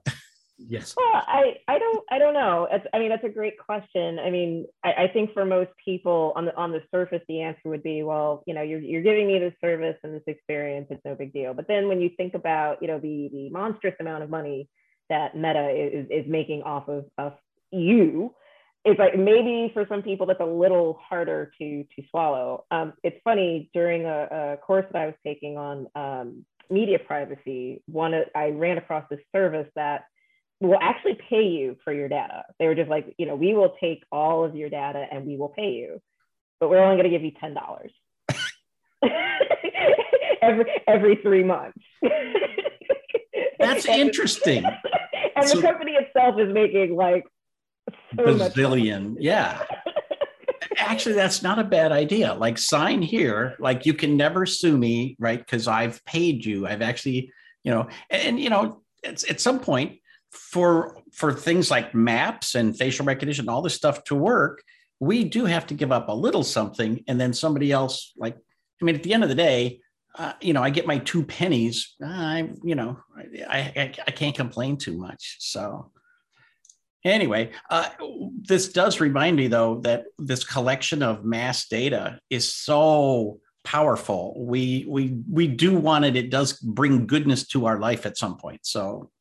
Yes. 0.67 0.93
Well, 0.95 1.23
I, 1.27 1.55
I 1.67 1.79
don't 1.79 2.03
I 2.11 2.19
don't 2.19 2.33
know. 2.33 2.67
It's, 2.71 2.85
I 2.93 2.99
mean, 2.99 3.09
that's 3.09 3.23
a 3.23 3.29
great 3.29 3.57
question. 3.57 4.19
I 4.19 4.29
mean, 4.29 4.67
I, 4.83 4.93
I, 4.93 5.07
think 5.07 5.33
for 5.33 5.43
most 5.43 5.71
people 5.83 6.33
on 6.35 6.45
the 6.45 6.55
on 6.55 6.71
the 6.71 6.83
surface, 6.93 7.21
the 7.27 7.41
answer 7.41 7.61
would 7.65 7.81
be, 7.81 8.03
well, 8.03 8.43
you 8.45 8.53
know, 8.53 8.61
you're 8.61 8.79
you're 8.79 9.01
giving 9.01 9.27
me 9.27 9.39
this 9.39 9.53
service 9.59 9.97
and 10.03 10.13
this 10.13 10.21
experience, 10.27 10.87
it's 10.91 11.03
no 11.03 11.15
big 11.15 11.33
deal. 11.33 11.55
But 11.55 11.67
then 11.67 11.87
when 11.87 11.99
you 11.99 12.11
think 12.15 12.35
about, 12.35 12.77
you 12.81 12.87
know, 12.87 12.99
the 12.99 13.29
the 13.31 13.49
monstrous 13.49 13.95
amount 13.99 14.23
of 14.23 14.29
money 14.29 14.69
that 15.09 15.35
Meta 15.35 15.69
is 15.69 16.07
is 16.11 16.29
making 16.29 16.61
off 16.61 16.87
of, 16.87 17.05
of 17.17 17.33
you, 17.71 18.35
it's 18.83 18.97
like 18.99 19.17
maybe 19.17 19.69
for 19.73 19.85
some 19.87 20.01
people 20.01 20.25
that's 20.25 20.39
a 20.39 20.45
little 20.45 20.99
harder 21.07 21.51
to 21.59 21.83
to 21.83 22.03
swallow. 22.09 22.65
Um, 22.71 22.93
it's 23.03 23.17
funny 23.23 23.69
during 23.73 24.05
a, 24.05 24.53
a, 24.53 24.57
course 24.57 24.85
that 24.91 25.01
I 25.01 25.05
was 25.05 25.15
taking 25.25 25.57
on 25.57 25.87
um, 25.95 26.45
media 26.69 26.97
privacy. 26.99 27.83
One 27.85 28.13
I 28.35 28.49
ran 28.49 28.77
across 28.77 29.05
this 29.09 29.19
service 29.35 29.67
that 29.75 30.05
will 30.59 30.79
actually 30.81 31.17
pay 31.29 31.43
you 31.43 31.77
for 31.83 31.93
your 31.93 32.09
data. 32.09 32.43
They 32.59 32.67
were 32.67 32.75
just 32.75 32.89
like, 32.89 33.13
you 33.17 33.25
know, 33.25 33.35
we 33.35 33.53
will 33.53 33.75
take 33.79 34.03
all 34.11 34.43
of 34.45 34.55
your 34.55 34.69
data 34.69 35.05
and 35.11 35.25
we 35.25 35.37
will 35.37 35.49
pay 35.49 35.73
you, 35.73 36.01
but 36.59 36.69
we're 36.69 36.79
only 36.79 36.95
going 36.95 37.11
to 37.11 37.17
give 37.17 37.23
you 37.23 37.31
ten 37.39 37.53
dollars 37.53 37.91
every 40.41 40.65
every 40.87 41.15
three 41.17 41.43
months. 41.43 41.77
That's 43.59 43.85
interesting. 43.87 44.65
and 45.35 45.47
so, 45.47 45.57
the 45.57 45.61
company 45.61 45.93
itself 45.93 46.39
is 46.39 46.51
making 46.51 46.95
like 46.95 47.25
so 48.15 48.23
bazillion. 48.23 49.15
Yeah. 49.19 49.63
Actually, 50.77 51.15
that's 51.15 51.41
not 51.41 51.59
a 51.59 51.63
bad 51.63 51.91
idea. 51.91 52.33
Like 52.33 52.57
sign 52.57 53.01
here, 53.01 53.55
like 53.59 53.85
you 53.85 53.93
can 53.93 54.17
never 54.17 54.45
sue 54.45 54.77
me, 54.77 55.15
right? 55.19 55.39
Because 55.39 55.67
I've 55.67 56.03
paid 56.05 56.45
you. 56.45 56.67
I've 56.67 56.81
actually, 56.81 57.31
you 57.63 57.71
know, 57.71 57.87
and, 58.09 58.21
and 58.23 58.39
you 58.39 58.49
know, 58.49 58.81
it's 59.03 59.29
at 59.29 59.39
some 59.39 59.59
point 59.59 59.99
for 60.31 60.97
for 61.11 61.33
things 61.33 61.69
like 61.69 61.93
maps 61.93 62.55
and 62.55 62.77
facial 62.77 63.05
recognition, 63.05 63.49
all 63.49 63.61
this 63.61 63.75
stuff 63.75 64.03
to 64.05 64.15
work, 64.15 64.63
we 64.99 65.23
do 65.23 65.45
have 65.45 65.65
to 65.67 65.73
give 65.73 65.91
up 65.91 66.09
a 66.09 66.13
little 66.13 66.43
something, 66.43 67.03
and 67.07 67.19
then 67.19 67.33
somebody 67.33 67.71
else, 67.71 68.13
like, 68.17 68.37
I 68.81 68.85
mean, 68.85 68.95
at 68.95 69.03
the 69.03 69.13
end 69.13 69.23
of 69.23 69.29
the 69.29 69.35
day, 69.35 69.81
uh, 70.17 70.33
you 70.41 70.53
know, 70.53 70.61
I 70.61 70.69
get 70.69 70.85
my 70.85 70.99
two 70.99 71.23
pennies. 71.23 71.95
I, 72.03 72.49
you 72.63 72.75
know, 72.75 72.99
I, 73.49 73.57
I, 73.75 73.93
I 74.07 74.11
can't 74.11 74.35
complain 74.35 74.77
too 74.77 74.97
much. 74.97 75.37
So, 75.39 75.91
anyway, 77.03 77.51
uh, 77.69 77.89
this 78.41 78.69
does 78.69 78.99
remind 78.99 79.37
me 79.37 79.47
though 79.47 79.79
that 79.81 80.05
this 80.17 80.43
collection 80.43 81.03
of 81.03 81.25
mass 81.25 81.67
data 81.67 82.19
is 82.29 82.53
so 82.53 83.39
powerful. 83.63 84.35
We 84.37 84.85
we 84.87 85.17
we 85.29 85.47
do 85.47 85.77
want 85.77 86.05
it. 86.05 86.15
It 86.15 86.29
does 86.29 86.53
bring 86.59 87.07
goodness 87.07 87.47
to 87.49 87.65
our 87.65 87.79
life 87.79 88.05
at 88.05 88.17
some 88.17 88.37
point. 88.37 88.61
So 88.63 89.11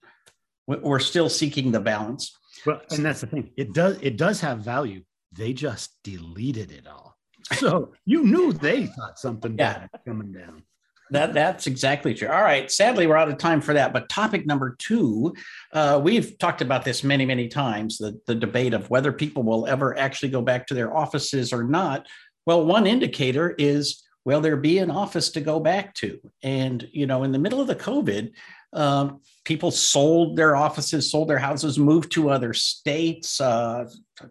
we're 0.66 1.00
still 1.00 1.28
seeking 1.28 1.72
the 1.72 1.80
balance. 1.80 2.37
Well, 2.64 2.80
and 2.90 3.04
that's 3.04 3.22
the 3.22 3.26
thing. 3.26 3.50
It 3.56 3.72
does 3.72 3.99
it 4.00 4.16
does 4.16 4.40
have 4.40 4.60
value. 4.60 5.02
They 5.32 5.52
just 5.52 5.96
deleted 6.04 6.72
it 6.72 6.87
all. 6.87 7.16
So 7.54 7.92
you 8.04 8.25
knew 8.25 8.52
they 8.52 8.87
thought 8.87 9.18
something 9.18 9.56
yeah. 9.58 9.78
bad 9.78 9.90
coming 10.06 10.32
down. 10.32 10.62
That 11.10 11.34
that's 11.34 11.66
exactly 11.66 12.14
true. 12.14 12.28
All 12.28 12.42
right. 12.42 12.70
Sadly, 12.70 13.06
we're 13.06 13.16
out 13.16 13.28
of 13.28 13.38
time 13.38 13.60
for 13.60 13.74
that. 13.74 13.92
But 13.92 14.08
topic 14.08 14.46
number 14.46 14.76
two, 14.78 15.34
uh, 15.72 16.00
we've 16.02 16.38
talked 16.38 16.62
about 16.62 16.84
this 16.84 17.02
many, 17.02 17.26
many 17.26 17.48
times. 17.48 17.98
The 17.98 18.20
the 18.26 18.34
debate 18.34 18.74
of 18.74 18.88
whether 18.90 19.12
people 19.12 19.42
will 19.42 19.66
ever 19.66 19.96
actually 19.98 20.28
go 20.28 20.42
back 20.42 20.66
to 20.68 20.74
their 20.74 20.96
offices 20.96 21.52
or 21.52 21.64
not. 21.64 22.06
Well, 22.46 22.64
one 22.64 22.86
indicator 22.86 23.54
is 23.58 24.04
will 24.24 24.40
there 24.40 24.56
be 24.56 24.78
an 24.78 24.90
office 24.90 25.30
to 25.32 25.40
go 25.40 25.58
back 25.58 25.94
to? 25.94 26.20
And 26.42 26.88
you 26.92 27.06
know, 27.06 27.24
in 27.24 27.32
the 27.32 27.38
middle 27.38 27.60
of 27.60 27.66
the 27.66 27.74
COVID, 27.74 28.32
um, 28.72 29.20
people 29.44 29.72
sold 29.72 30.36
their 30.36 30.54
offices, 30.54 31.10
sold 31.10 31.28
their 31.28 31.38
houses, 31.38 31.78
moved 31.78 32.12
to 32.12 32.30
other 32.30 32.54
states. 32.54 33.40
Uh, 33.40 33.88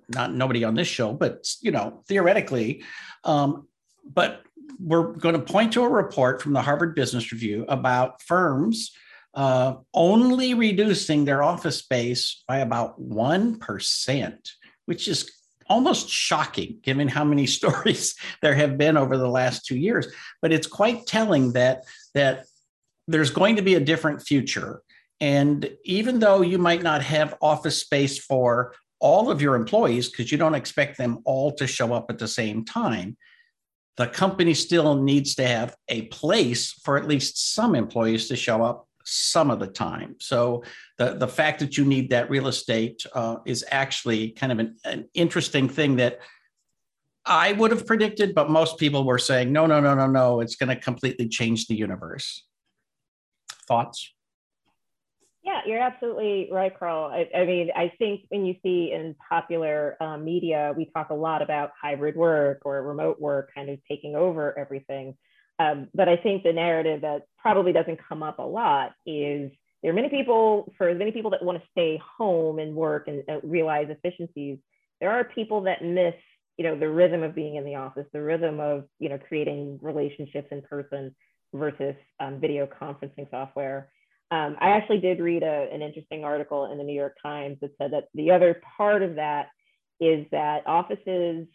not 0.09 0.33
nobody 0.33 0.63
on 0.63 0.75
this 0.75 0.87
show, 0.87 1.13
but 1.13 1.45
you 1.61 1.71
know, 1.71 2.03
theoretically. 2.07 2.83
Um, 3.25 3.67
but 4.11 4.43
we're 4.79 5.13
going 5.13 5.35
to 5.35 5.41
point 5.41 5.73
to 5.73 5.83
a 5.83 5.89
report 5.89 6.41
from 6.41 6.53
the 6.53 6.61
Harvard 6.61 6.95
Business 6.95 7.31
Review 7.31 7.65
about 7.67 8.21
firms 8.21 8.91
uh, 9.35 9.75
only 9.93 10.53
reducing 10.53 11.25
their 11.25 11.43
office 11.43 11.77
space 11.77 12.43
by 12.47 12.59
about 12.59 12.99
1%, 12.99 14.37
which 14.85 15.07
is 15.07 15.31
almost 15.67 16.09
shocking 16.09 16.79
given 16.81 17.07
how 17.07 17.23
many 17.23 17.45
stories 17.59 18.15
there 18.41 18.55
have 18.55 18.77
been 18.77 18.97
over 18.97 19.17
the 19.17 19.29
last 19.29 19.65
two 19.65 19.77
years. 19.77 20.07
But 20.41 20.51
it's 20.51 20.67
quite 20.67 21.05
telling 21.05 21.53
that, 21.53 21.83
that 22.15 22.45
there's 23.07 23.31
going 23.31 23.57
to 23.57 23.61
be 23.61 23.75
a 23.75 23.79
different 23.79 24.21
future. 24.21 24.81
And 25.21 25.69
even 25.83 26.19
though 26.19 26.41
you 26.41 26.57
might 26.57 26.81
not 26.81 27.03
have 27.03 27.37
office 27.41 27.79
space 27.81 28.17
for 28.17 28.73
all 29.01 29.29
of 29.29 29.41
your 29.41 29.55
employees, 29.55 30.09
because 30.09 30.31
you 30.31 30.37
don't 30.37 30.55
expect 30.55 30.97
them 30.97 31.19
all 31.25 31.51
to 31.53 31.67
show 31.67 31.93
up 31.93 32.09
at 32.09 32.19
the 32.19 32.27
same 32.27 32.65
time, 32.65 33.17
the 33.99 34.07
company 34.07 34.53
still 34.53 34.95
needs 34.95 35.35
to 35.35 35.45
have 35.45 35.75
a 35.89 36.03
place 36.03 36.71
for 36.71 36.97
at 36.97 37.05
least 37.05 37.53
some 37.53 37.75
employees 37.75 38.29
to 38.29 38.35
show 38.37 38.63
up 38.63 38.87
some 39.03 39.51
of 39.51 39.59
the 39.59 39.67
time. 39.67 40.15
So 40.21 40.63
the, 40.97 41.15
the 41.15 41.27
fact 41.27 41.59
that 41.59 41.77
you 41.77 41.83
need 41.83 42.09
that 42.11 42.29
real 42.29 42.47
estate 42.47 43.05
uh, 43.13 43.37
is 43.45 43.65
actually 43.69 44.29
kind 44.31 44.53
of 44.53 44.59
an, 44.59 44.77
an 44.85 45.09
interesting 45.13 45.67
thing 45.67 45.97
that 45.97 46.19
I 47.25 47.51
would 47.51 47.71
have 47.71 47.85
predicted, 47.85 48.33
but 48.33 48.49
most 48.49 48.77
people 48.77 49.03
were 49.03 49.19
saying, 49.19 49.51
no, 49.51 49.65
no, 49.65 49.81
no, 49.81 49.93
no, 49.93 50.07
no, 50.07 50.39
it's 50.39 50.55
going 50.55 50.69
to 50.69 50.81
completely 50.81 51.27
change 51.27 51.67
the 51.67 51.75
universe. 51.75 52.45
Thoughts? 53.67 54.13
Yeah, 55.43 55.61
you're 55.65 55.79
absolutely 55.81 56.49
right, 56.51 56.77
Karl. 56.77 57.05
I, 57.05 57.29
I, 57.35 57.45
mean, 57.45 57.69
I 57.75 57.93
think 57.97 58.21
when 58.29 58.45
you 58.45 58.55
see 58.61 58.91
in 58.93 59.15
popular 59.29 59.95
um, 60.01 60.25
media, 60.25 60.73
we 60.75 60.85
talk 60.93 61.11
a 61.11 61.15
lot 61.15 61.41
about 61.41 61.71
hybrid 61.81 62.15
work 62.17 62.63
or 62.65 62.81
remote 62.83 63.21
work 63.21 63.51
kind 63.55 63.69
of 63.69 63.79
taking 63.87 64.15
over 64.15 64.57
everything. 64.59 65.15
Um, 65.57 65.87
but 65.93 66.09
I 66.09 66.17
think 66.17 66.43
the 66.43 66.53
narrative 66.53 67.01
that 67.01 67.23
probably 67.37 67.71
doesn't 67.71 67.99
come 68.07 68.21
up 68.21 68.39
a 68.39 68.43
lot 68.43 68.91
is 69.05 69.51
there 69.81 69.91
are 69.91 69.95
many 69.95 70.09
people, 70.09 70.73
for 70.77 70.89
as 70.89 70.97
many 70.97 71.11
people 71.11 71.31
that 71.31 71.43
want 71.43 71.57
to 71.61 71.67
stay 71.71 72.01
home 72.17 72.59
and 72.59 72.75
work 72.75 73.07
and 73.07 73.23
uh, 73.29 73.39
realize 73.41 73.87
efficiencies, 73.89 74.57
there 74.99 75.11
are 75.11 75.23
people 75.23 75.61
that 75.61 75.81
miss, 75.83 76.15
you 76.57 76.65
know, 76.65 76.77
the 76.77 76.89
rhythm 76.89 77.23
of 77.23 77.33
being 77.33 77.55
in 77.55 77.63
the 77.63 77.75
office, 77.75 78.05
the 78.11 78.21
rhythm 78.21 78.59
of, 78.59 78.85
you 78.99 79.07
know, 79.07 79.17
creating 79.17 79.79
relationships 79.81 80.49
in 80.51 80.61
person 80.61 81.15
versus 81.53 81.95
um, 82.19 82.39
video 82.41 82.67
conferencing 82.67 83.29
software. 83.31 83.89
Um, 84.31 84.57
I 84.59 84.71
actually 84.71 84.99
did 84.99 85.19
read 85.19 85.43
a, 85.43 85.67
an 85.71 85.81
interesting 85.81 86.23
article 86.23 86.71
in 86.71 86.77
the 86.77 86.83
New 86.83 86.93
York 86.93 87.17
Times 87.21 87.57
that 87.61 87.71
said 87.77 87.93
that 87.93 88.09
the 88.13 88.31
other 88.31 88.61
part 88.77 89.01
of 89.01 89.15
that 89.15 89.47
is 89.99 90.25
that 90.31 90.67
offices 90.67 91.47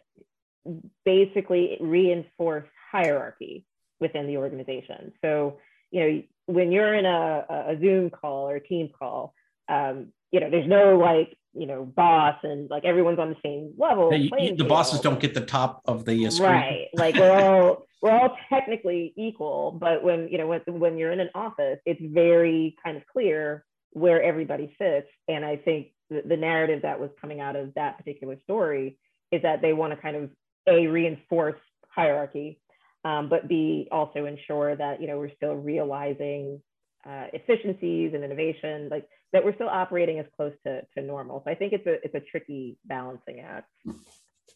basically 1.05 1.77
reinforce 1.79 2.67
hierarchy 2.91 3.65
within 3.99 4.27
the 4.27 4.37
organization. 4.37 5.13
So, 5.23 5.59
you 5.91 6.01
know, 6.01 6.23
when 6.47 6.71
you're 6.71 6.93
in 6.93 7.05
a, 7.05 7.45
a 7.49 7.77
Zoom 7.79 8.09
call 8.09 8.49
or 8.49 8.57
a 8.57 8.67
Teams 8.67 8.91
call, 8.97 9.33
um, 9.69 10.07
you 10.31 10.39
know, 10.39 10.49
there's 10.49 10.67
no 10.67 10.97
like, 10.97 11.37
you 11.53 11.65
know, 11.65 11.85
boss 11.85 12.35
and 12.43 12.69
like 12.69 12.83
everyone's 12.83 13.19
on 13.19 13.29
the 13.29 13.37
same 13.43 13.73
level. 13.77 14.09
the 14.09 14.65
bosses 14.67 14.99
don't 14.99 15.19
get 15.19 15.33
the 15.33 15.45
top 15.45 15.81
of 15.85 16.03
the 16.03 16.29
screen. 16.29 16.49
Right. 16.49 16.87
Like 16.93 17.15
we're 17.15 17.31
all 17.31 17.85
we're 18.05 18.11
all 18.11 18.37
technically 18.49 19.15
equal, 19.17 19.71
but 19.71 20.03
when 20.03 20.27
you 20.29 20.37
know 20.37 20.45
when 20.45 20.61
when 20.67 20.95
you're 20.95 21.11
in 21.11 21.19
an 21.19 21.31
office, 21.33 21.79
it's 21.87 21.99
very 22.03 22.77
kind 22.83 22.97
of 22.97 23.03
clear 23.11 23.65
where 23.93 24.21
everybody 24.21 24.75
sits. 24.79 25.07
And 25.27 25.43
I 25.43 25.55
think 25.55 25.87
the, 26.11 26.21
the 26.23 26.37
narrative 26.37 26.83
that 26.83 26.99
was 26.99 27.09
coming 27.19 27.41
out 27.41 27.55
of 27.55 27.73
that 27.73 27.97
particular 27.97 28.35
story 28.43 28.99
is 29.31 29.41
that 29.41 29.63
they 29.63 29.73
want 29.73 29.91
to 29.91 29.97
kind 29.97 30.15
of 30.15 30.29
a 30.67 30.85
reinforce 30.85 31.59
hierarchy, 31.89 32.59
um, 33.05 33.27
but 33.27 33.47
b 33.47 33.87
also 33.91 34.25
ensure 34.25 34.75
that 34.75 35.01
you 35.01 35.07
know 35.07 35.17
we're 35.17 35.35
still 35.35 35.55
realizing 35.55 36.61
uh, 37.09 37.25
efficiencies 37.33 38.11
and 38.13 38.23
innovation, 38.23 38.87
like 38.89 39.07
that 39.33 39.43
we're 39.43 39.55
still 39.55 39.69
operating 39.69 40.19
as 40.19 40.27
close 40.35 40.53
to, 40.63 40.81
to 40.95 41.01
normal. 41.01 41.41
So 41.43 41.49
I 41.49 41.55
think 41.55 41.73
it's 41.73 41.87
a 41.87 41.93
it's 42.05 42.13
a 42.13 42.19
tricky 42.19 42.77
balancing 42.85 43.39
act. 43.39 43.71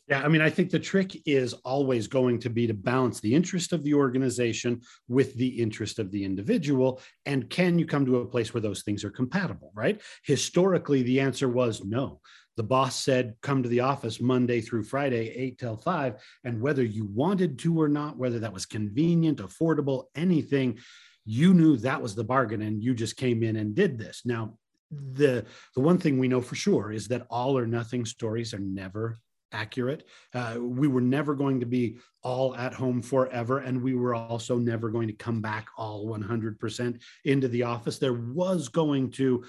Yeah, 0.10 0.24
I 0.24 0.28
mean, 0.28 0.42
I 0.42 0.50
think 0.50 0.72
the 0.72 0.80
trick 0.80 1.22
is 1.28 1.54
always 1.54 2.08
going 2.08 2.39
to 2.39 2.50
be 2.50 2.66
to 2.66 2.74
balance 2.74 3.20
the 3.20 3.36
interest 3.36 3.74
of 3.74 3.84
the 3.84 3.94
organization 3.94 4.82
with 5.08 5.36
the 5.36 5.48
interest 5.48 6.00
of 6.00 6.10
the 6.10 6.25
individual. 6.25 7.00
And 7.28 7.48
can 7.48 7.78
you 7.78 7.86
come 7.86 8.08
to 8.08 8.18
a 8.18 8.25
place 8.25 8.51
where 8.51 8.62
those 8.62 8.82
things 8.82 9.04
are 9.04 9.12
compatible, 9.12 9.72
right? 9.75 10.01
Historically, 10.24 11.04
the 11.04 11.20
answer 11.20 11.48
was 11.48 11.84
no. 11.86 12.22
the 12.58 12.63
boss 12.63 12.96
said 12.96 13.36
come 13.42 13.63
to 13.63 13.70
the 13.70 13.80
office 13.80 14.20
monday 14.20 14.60
through 14.60 14.84
friday 14.84 15.30
8 15.30 15.58
till 15.60 15.78
5 15.78 16.16
and 16.44 16.60
whether 16.60 16.84
you 16.84 17.06
wanted 17.06 17.58
to 17.60 17.80
or 17.82 17.88
not 17.88 18.18
whether 18.18 18.39
that 18.39 18.51
was 18.51 18.66
convenient 18.66 19.38
affordable 19.38 20.06
anything 20.16 20.78
you 21.24 21.54
knew 21.54 21.78
that 21.78 22.01
was 22.01 22.16
the 22.16 22.24
bargain 22.24 22.62
and 22.62 22.84
you 22.84 22.94
just 22.94 23.16
came 23.16 23.44
in 23.44 23.56
and 23.56 23.75
did 23.75 23.98
this 23.98 24.24
now 24.25 24.58
the 24.92 25.46
the 25.75 25.80
one 25.89 25.98
thing 25.98 26.18
we 26.18 26.28
know 26.28 26.42
for 26.42 26.56
sure 26.56 26.92
is 26.92 27.08
that 27.08 27.28
all 27.30 27.58
or 27.58 27.66
nothing 27.66 28.04
stories 28.06 28.54
are 28.54 28.60
never 28.60 29.20
accurate. 29.51 30.06
Uh, 30.34 30.58
we 30.60 30.88
were 30.88 31.01
never 31.01 31.36
going 31.36 31.60
to 31.60 31.65
be 31.65 31.98
all 32.22 32.56
at 32.56 32.74
home 32.74 33.01
forever, 33.01 33.60
and 33.60 33.82
we 33.82 33.96
were 33.96 34.15
also 34.15 34.58
never 34.58 34.89
going 34.89 35.08
to 35.08 35.13
come 35.13 35.41
back 35.41 35.68
all 35.77 36.06
100% 36.08 37.00
into 37.25 37.48
the 37.48 37.63
office. 37.63 37.98
There 37.98 38.13
was 38.13 38.70
going 38.70 39.12
to 39.12 39.44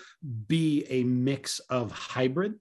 be 0.47 0.85
a 0.89 1.05
mix 1.05 1.59
of 1.71 1.91
hybrid. 1.91 2.55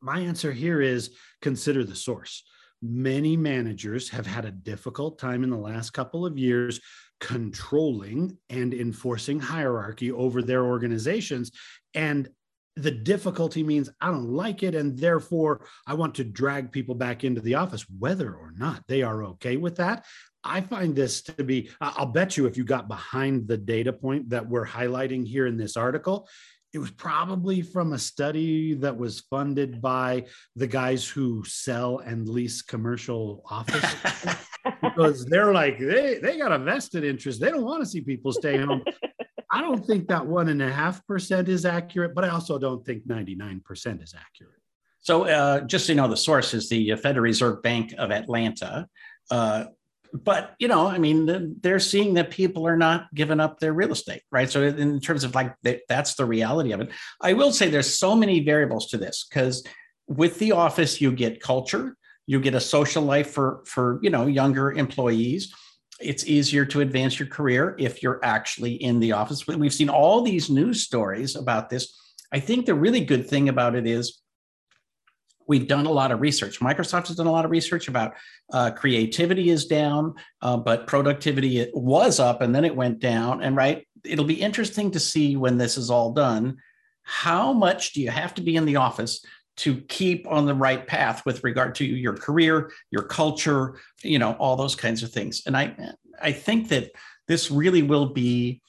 My 0.00 0.20
answer 0.20 0.52
here 0.52 0.80
is 0.80 1.16
consider 1.40 1.84
the 1.84 1.96
source. 1.96 2.44
Many 2.82 3.36
managers 3.36 4.10
have 4.10 4.26
had 4.26 4.44
a 4.44 4.50
difficult 4.50 5.18
time 5.18 5.42
in 5.42 5.50
the 5.50 5.56
last 5.56 5.90
couple 5.90 6.26
of 6.26 6.38
years 6.38 6.80
controlling 7.20 8.36
and 8.50 8.74
enforcing 8.74 9.40
hierarchy 9.40 10.12
over 10.12 10.42
their 10.42 10.64
organizations. 10.66 11.52
And 11.94 12.28
the 12.76 12.90
difficulty 12.90 13.62
means 13.62 13.90
I 14.00 14.10
don't 14.10 14.30
like 14.30 14.62
it. 14.62 14.74
And 14.74 14.98
therefore, 14.98 15.66
I 15.86 15.94
want 15.94 16.16
to 16.16 16.24
drag 16.24 16.72
people 16.72 16.94
back 16.94 17.24
into 17.24 17.40
the 17.40 17.54
office, 17.54 17.84
whether 17.98 18.34
or 18.34 18.52
not 18.56 18.82
they 18.88 19.02
are 19.02 19.24
okay 19.24 19.56
with 19.56 19.76
that. 19.76 20.04
I 20.42 20.60
find 20.60 20.94
this 20.94 21.22
to 21.22 21.44
be, 21.44 21.70
I'll 21.80 22.06
bet 22.06 22.36
you 22.36 22.46
if 22.46 22.56
you 22.56 22.64
got 22.64 22.88
behind 22.88 23.48
the 23.48 23.56
data 23.56 23.92
point 23.92 24.30
that 24.30 24.46
we're 24.46 24.66
highlighting 24.66 25.26
here 25.26 25.46
in 25.46 25.56
this 25.56 25.76
article, 25.76 26.28
it 26.74 26.78
was 26.78 26.90
probably 26.90 27.62
from 27.62 27.92
a 27.92 27.98
study 27.98 28.74
that 28.74 28.96
was 28.96 29.20
funded 29.30 29.80
by 29.80 30.24
the 30.56 30.66
guys 30.66 31.08
who 31.08 31.44
sell 31.44 32.00
and 32.00 32.28
lease 32.28 32.62
commercial 32.62 33.42
offices. 33.48 33.94
because 34.82 35.24
they're 35.26 35.52
like 35.52 35.78
they 35.78 36.18
they 36.22 36.38
got 36.38 36.52
a 36.52 36.58
vested 36.58 37.04
interest 37.04 37.40
they 37.40 37.50
don't 37.50 37.64
want 37.64 37.82
to 37.82 37.88
see 37.88 38.00
people 38.00 38.32
stay 38.32 38.56
home 38.56 38.82
I 39.54 39.60
don't 39.60 39.86
think 39.86 40.08
that 40.08 40.26
one 40.26 40.48
and 40.48 40.60
a 40.60 40.70
half 40.70 41.06
percent 41.06 41.48
is 41.48 41.64
accurate, 41.64 42.12
but 42.12 42.24
I 42.24 42.30
also 42.30 42.58
don't 42.58 42.84
think 42.84 43.06
99% 43.06 44.02
is 44.02 44.12
accurate. 44.12 44.58
So, 44.98 45.26
uh, 45.26 45.60
just 45.60 45.86
so 45.86 45.92
you 45.92 45.96
know, 45.96 46.08
the 46.08 46.16
source 46.16 46.54
is 46.54 46.68
the 46.68 46.96
Federal 46.96 47.22
Reserve 47.22 47.62
Bank 47.62 47.94
of 47.96 48.10
Atlanta. 48.10 48.88
Uh, 49.30 49.66
but 50.12 50.56
you 50.58 50.66
know, 50.66 50.88
I 50.88 50.98
mean, 50.98 51.56
they're 51.60 51.78
seeing 51.78 52.14
that 52.14 52.30
people 52.30 52.66
are 52.66 52.76
not 52.76 53.06
giving 53.14 53.38
up 53.38 53.60
their 53.60 53.72
real 53.72 53.92
estate, 53.92 54.22
right? 54.32 54.50
So, 54.50 54.60
in 54.64 54.98
terms 54.98 55.22
of 55.22 55.36
like 55.36 55.54
that's 55.88 56.16
the 56.16 56.24
reality 56.24 56.72
of 56.72 56.80
it. 56.80 56.90
I 57.20 57.34
will 57.34 57.52
say 57.52 57.68
there's 57.68 57.96
so 57.96 58.16
many 58.16 58.40
variables 58.40 58.88
to 58.88 58.96
this 58.96 59.24
because 59.28 59.64
with 60.08 60.40
the 60.40 60.50
office, 60.50 61.00
you 61.00 61.12
get 61.12 61.40
culture, 61.40 61.96
you 62.26 62.40
get 62.40 62.54
a 62.54 62.60
social 62.60 63.04
life 63.04 63.30
for 63.30 63.62
for 63.66 64.00
you 64.02 64.10
know 64.10 64.26
younger 64.26 64.72
employees 64.72 65.54
it's 66.00 66.26
easier 66.26 66.64
to 66.66 66.80
advance 66.80 67.18
your 67.18 67.28
career 67.28 67.76
if 67.78 68.02
you're 68.02 68.20
actually 68.22 68.74
in 68.74 69.00
the 69.00 69.12
office. 69.12 69.46
We've 69.46 69.72
seen 69.72 69.88
all 69.88 70.22
these 70.22 70.50
news 70.50 70.82
stories 70.82 71.36
about 71.36 71.70
this. 71.70 71.98
I 72.32 72.40
think 72.40 72.66
the 72.66 72.74
really 72.74 73.04
good 73.04 73.28
thing 73.28 73.48
about 73.48 73.74
it 73.74 73.86
is 73.86 74.20
we've 75.46 75.68
done 75.68 75.86
a 75.86 75.92
lot 75.92 76.10
of 76.10 76.20
research. 76.20 76.60
Microsoft 76.60 77.08
has 77.08 77.16
done 77.16 77.26
a 77.26 77.32
lot 77.32 77.44
of 77.44 77.50
research 77.50 77.88
about 77.88 78.14
uh, 78.52 78.70
creativity 78.70 79.50
is 79.50 79.66
down, 79.66 80.14
uh, 80.42 80.56
but 80.56 80.86
productivity 80.86 81.70
was 81.74 82.18
up 82.18 82.40
and 82.40 82.54
then 82.54 82.64
it 82.64 82.74
went 82.74 82.98
down. 82.98 83.42
And 83.42 83.54
right, 83.54 83.86
it'll 84.04 84.24
be 84.24 84.40
interesting 84.40 84.90
to 84.92 85.00
see 85.00 85.36
when 85.36 85.58
this 85.58 85.76
is 85.76 85.90
all 85.90 86.12
done. 86.12 86.56
How 87.02 87.52
much 87.52 87.92
do 87.92 88.00
you 88.00 88.10
have 88.10 88.34
to 88.34 88.42
be 88.42 88.56
in 88.56 88.64
the 88.64 88.76
office 88.76 89.24
to 89.56 89.80
keep 89.82 90.26
on 90.28 90.46
the 90.46 90.54
right 90.54 90.86
path 90.86 91.24
with 91.24 91.44
regard 91.44 91.74
to 91.76 91.84
your 91.84 92.14
career, 92.14 92.72
your 92.90 93.02
culture, 93.02 93.76
you 94.02 94.18
know, 94.18 94.32
all 94.38 94.56
those 94.56 94.74
kinds 94.74 95.02
of 95.02 95.10
things. 95.10 95.42
And 95.46 95.56
I, 95.56 95.94
I 96.20 96.32
think 96.32 96.68
that 96.68 96.90
this 97.28 97.50
really 97.50 97.82
will 97.82 98.06
be 98.06 98.60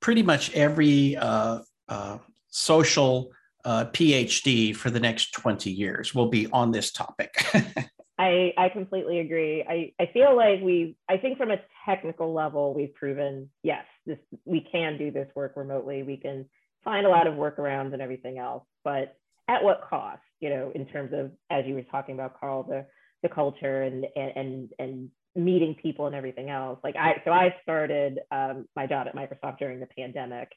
pretty 0.00 0.22
much 0.22 0.54
every 0.54 1.16
uh, 1.16 1.60
uh, 1.88 2.18
social 2.48 3.30
uh, 3.64 3.86
PhD 3.86 4.74
for 4.76 4.90
the 4.90 5.00
next 5.00 5.32
20 5.32 5.70
years 5.70 6.14
will 6.14 6.28
be 6.28 6.46
on 6.52 6.70
this 6.70 6.92
topic. 6.92 7.44
I, 8.18 8.54
I 8.56 8.68
completely 8.70 9.18
agree. 9.18 9.64
I, 9.68 9.92
I 10.00 10.10
feel 10.12 10.34
like 10.34 10.60
we, 10.62 10.96
I 11.08 11.18
think 11.18 11.36
from 11.36 11.50
a 11.50 11.58
technical 11.84 12.32
level, 12.32 12.72
we've 12.72 12.94
proven, 12.94 13.50
yes, 13.62 13.84
this, 14.06 14.18
we 14.44 14.60
can 14.60 14.96
do 14.96 15.10
this 15.10 15.28
work 15.34 15.54
remotely. 15.56 16.02
We 16.02 16.16
can 16.16 16.46
find 16.82 17.06
a 17.06 17.10
lot 17.10 17.26
of 17.26 17.34
workarounds 17.34 17.92
and 17.92 18.00
everything 18.00 18.38
else, 18.38 18.64
but 18.84 19.16
at 19.48 19.62
what 19.62 19.82
cost? 19.88 20.20
you 20.40 20.50
know, 20.50 20.70
in 20.74 20.86
terms 20.86 21.12
of 21.12 21.30
as 21.50 21.64
you 21.66 21.74
were 21.74 21.82
talking 21.82 22.14
about, 22.14 22.38
Karl, 22.38 22.62
the 22.62 22.86
the 23.22 23.28
culture 23.28 23.82
and 23.82 24.06
and 24.16 24.70
and 24.78 25.10
meeting 25.34 25.74
people 25.80 26.06
and 26.06 26.14
everything 26.14 26.50
else. 26.50 26.78
Like 26.82 26.96
I, 26.96 27.20
so 27.24 27.30
I 27.30 27.54
started 27.62 28.20
um, 28.30 28.66
my 28.74 28.86
job 28.86 29.06
at 29.06 29.14
Microsoft 29.14 29.58
during 29.58 29.80
the 29.80 29.86
pandemic, 29.86 30.48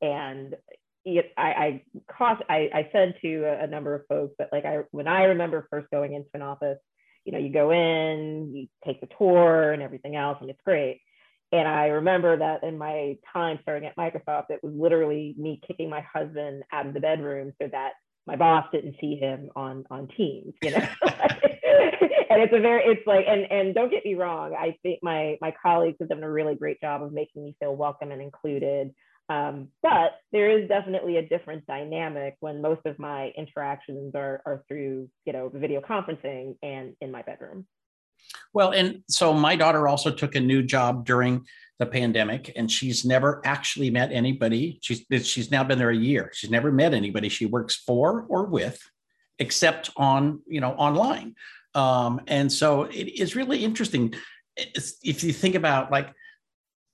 and 0.00 0.54
it, 1.04 1.32
I, 1.38 1.42
I 1.42 1.82
cost, 2.10 2.42
I, 2.50 2.68
I 2.74 2.88
said 2.92 3.14
to 3.22 3.44
a, 3.44 3.64
a 3.64 3.66
number 3.66 3.94
of 3.94 4.02
folks 4.08 4.34
that 4.38 4.50
like 4.52 4.64
I, 4.64 4.80
when 4.90 5.08
I 5.08 5.24
remember 5.24 5.66
first 5.70 5.90
going 5.90 6.12
into 6.12 6.28
an 6.34 6.42
office, 6.42 6.78
you 7.24 7.32
know, 7.32 7.38
you 7.38 7.50
go 7.50 7.70
in, 7.70 8.52
you 8.54 8.66
take 8.84 9.00
the 9.00 9.08
tour 9.16 9.72
and 9.72 9.82
everything 9.82 10.16
else, 10.16 10.38
and 10.40 10.50
it's 10.50 10.60
great. 10.64 11.00
And 11.52 11.66
I 11.66 11.86
remember 11.86 12.36
that 12.38 12.64
in 12.64 12.76
my 12.76 13.16
time 13.32 13.58
starting 13.62 13.88
at 13.88 13.96
Microsoft, 13.96 14.50
it 14.50 14.60
was 14.62 14.74
literally 14.76 15.34
me 15.38 15.60
kicking 15.66 15.88
my 15.88 16.04
husband 16.12 16.64
out 16.72 16.86
of 16.86 16.92
the 16.92 17.00
bedroom 17.00 17.52
so 17.62 17.68
that 17.70 17.92
my 18.26 18.36
boss 18.36 18.66
didn't 18.72 18.96
see 19.00 19.16
him 19.16 19.50
on 19.56 19.84
on 19.90 20.08
teams 20.16 20.54
you 20.62 20.70
know? 20.70 20.88
And 22.28 22.42
it's 22.42 22.52
a 22.52 22.60
very 22.60 22.82
it's 22.84 23.06
like 23.06 23.24
and 23.26 23.50
and 23.50 23.74
don't 23.74 23.90
get 23.90 24.04
me 24.04 24.14
wrong 24.14 24.54
i 24.54 24.76
think 24.82 24.98
my 25.02 25.38
my 25.40 25.54
colleagues 25.62 25.96
have 26.00 26.10
done 26.10 26.22
a 26.22 26.30
really 26.30 26.54
great 26.54 26.80
job 26.82 27.02
of 27.02 27.12
making 27.12 27.44
me 27.44 27.56
feel 27.60 27.74
welcome 27.74 28.10
and 28.12 28.20
included. 28.20 28.94
Um, 29.28 29.68
but 29.82 30.12
there 30.30 30.56
is 30.56 30.68
definitely 30.68 31.16
a 31.16 31.26
different 31.26 31.66
dynamic 31.66 32.36
when 32.40 32.62
most 32.62 32.82
of 32.86 32.98
my 32.98 33.32
interactions 33.36 34.14
are, 34.14 34.40
are 34.46 34.62
through 34.68 35.08
you 35.24 35.32
know 35.32 35.50
video 35.52 35.80
conferencing 35.80 36.56
and 36.62 36.94
in 37.00 37.10
my 37.10 37.22
bedroom. 37.22 37.66
Well, 38.52 38.70
and 38.70 39.02
so 39.08 39.32
my 39.32 39.56
daughter 39.56 39.88
also 39.88 40.10
took 40.12 40.34
a 40.34 40.40
new 40.40 40.62
job 40.62 41.04
during 41.04 41.44
the 41.78 41.86
pandemic, 41.86 42.52
and 42.56 42.70
she's 42.70 43.04
never 43.04 43.42
actually 43.44 43.90
met 43.90 44.12
anybody. 44.12 44.78
She's 44.82 45.04
she's 45.26 45.50
now 45.50 45.64
been 45.64 45.78
there 45.78 45.90
a 45.90 45.96
year. 45.96 46.30
She's 46.34 46.50
never 46.50 46.72
met 46.72 46.94
anybody 46.94 47.28
she 47.28 47.46
works 47.46 47.76
for 47.76 48.26
or 48.28 48.46
with, 48.46 48.80
except 49.38 49.90
on 49.96 50.40
you 50.46 50.60
know 50.60 50.72
online. 50.72 51.34
Um, 51.74 52.22
and 52.26 52.50
so 52.50 52.84
it 52.84 53.20
is 53.20 53.36
really 53.36 53.62
interesting 53.62 54.14
it's, 54.56 54.96
if 55.02 55.22
you 55.22 55.32
think 55.32 55.54
about 55.54 55.90
like 55.90 56.12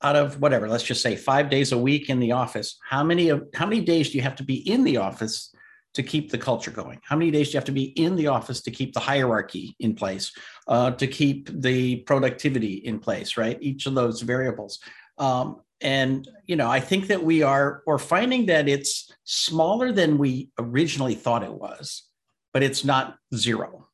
out 0.02 0.16
of 0.16 0.40
whatever, 0.40 0.68
let's 0.68 0.82
just 0.82 1.02
say 1.02 1.14
five 1.14 1.48
days 1.48 1.72
a 1.72 1.78
week 1.78 2.10
in 2.10 2.18
the 2.18 2.32
office. 2.32 2.78
How 2.88 3.04
many 3.04 3.28
of 3.28 3.46
how 3.54 3.66
many 3.66 3.80
days 3.80 4.10
do 4.10 4.18
you 4.18 4.22
have 4.22 4.36
to 4.36 4.42
be 4.42 4.56
in 4.68 4.84
the 4.84 4.96
office 4.96 5.54
to 5.94 6.02
keep 6.02 6.30
the 6.30 6.38
culture 6.38 6.70
going? 6.70 7.00
How 7.02 7.16
many 7.16 7.30
days 7.30 7.48
do 7.48 7.52
you 7.52 7.58
have 7.58 7.64
to 7.66 7.72
be 7.72 7.84
in 7.84 8.16
the 8.16 8.28
office 8.28 8.62
to 8.62 8.70
keep 8.70 8.94
the 8.94 9.00
hierarchy 9.00 9.76
in 9.78 9.94
place, 9.94 10.32
uh, 10.68 10.92
to 10.92 11.06
keep 11.06 11.48
the 11.60 11.96
productivity 11.96 12.74
in 12.74 12.98
place, 12.98 13.36
right? 13.36 13.58
Each 13.60 13.86
of 13.86 13.94
those 13.94 14.22
variables. 14.22 14.80
Um, 15.18 15.60
and 15.80 16.28
you 16.46 16.56
know, 16.56 16.70
I 16.70 16.80
think 16.80 17.08
that 17.08 17.22
we 17.22 17.42
are 17.42 17.82
we're 17.86 17.98
finding 17.98 18.46
that 18.46 18.68
it's 18.68 19.12
smaller 19.24 19.92
than 19.92 20.16
we 20.16 20.50
originally 20.58 21.14
thought 21.14 21.42
it 21.42 21.52
was, 21.52 22.04
but 22.52 22.62
it's 22.62 22.84
not 22.84 23.16
zero, 23.34 23.88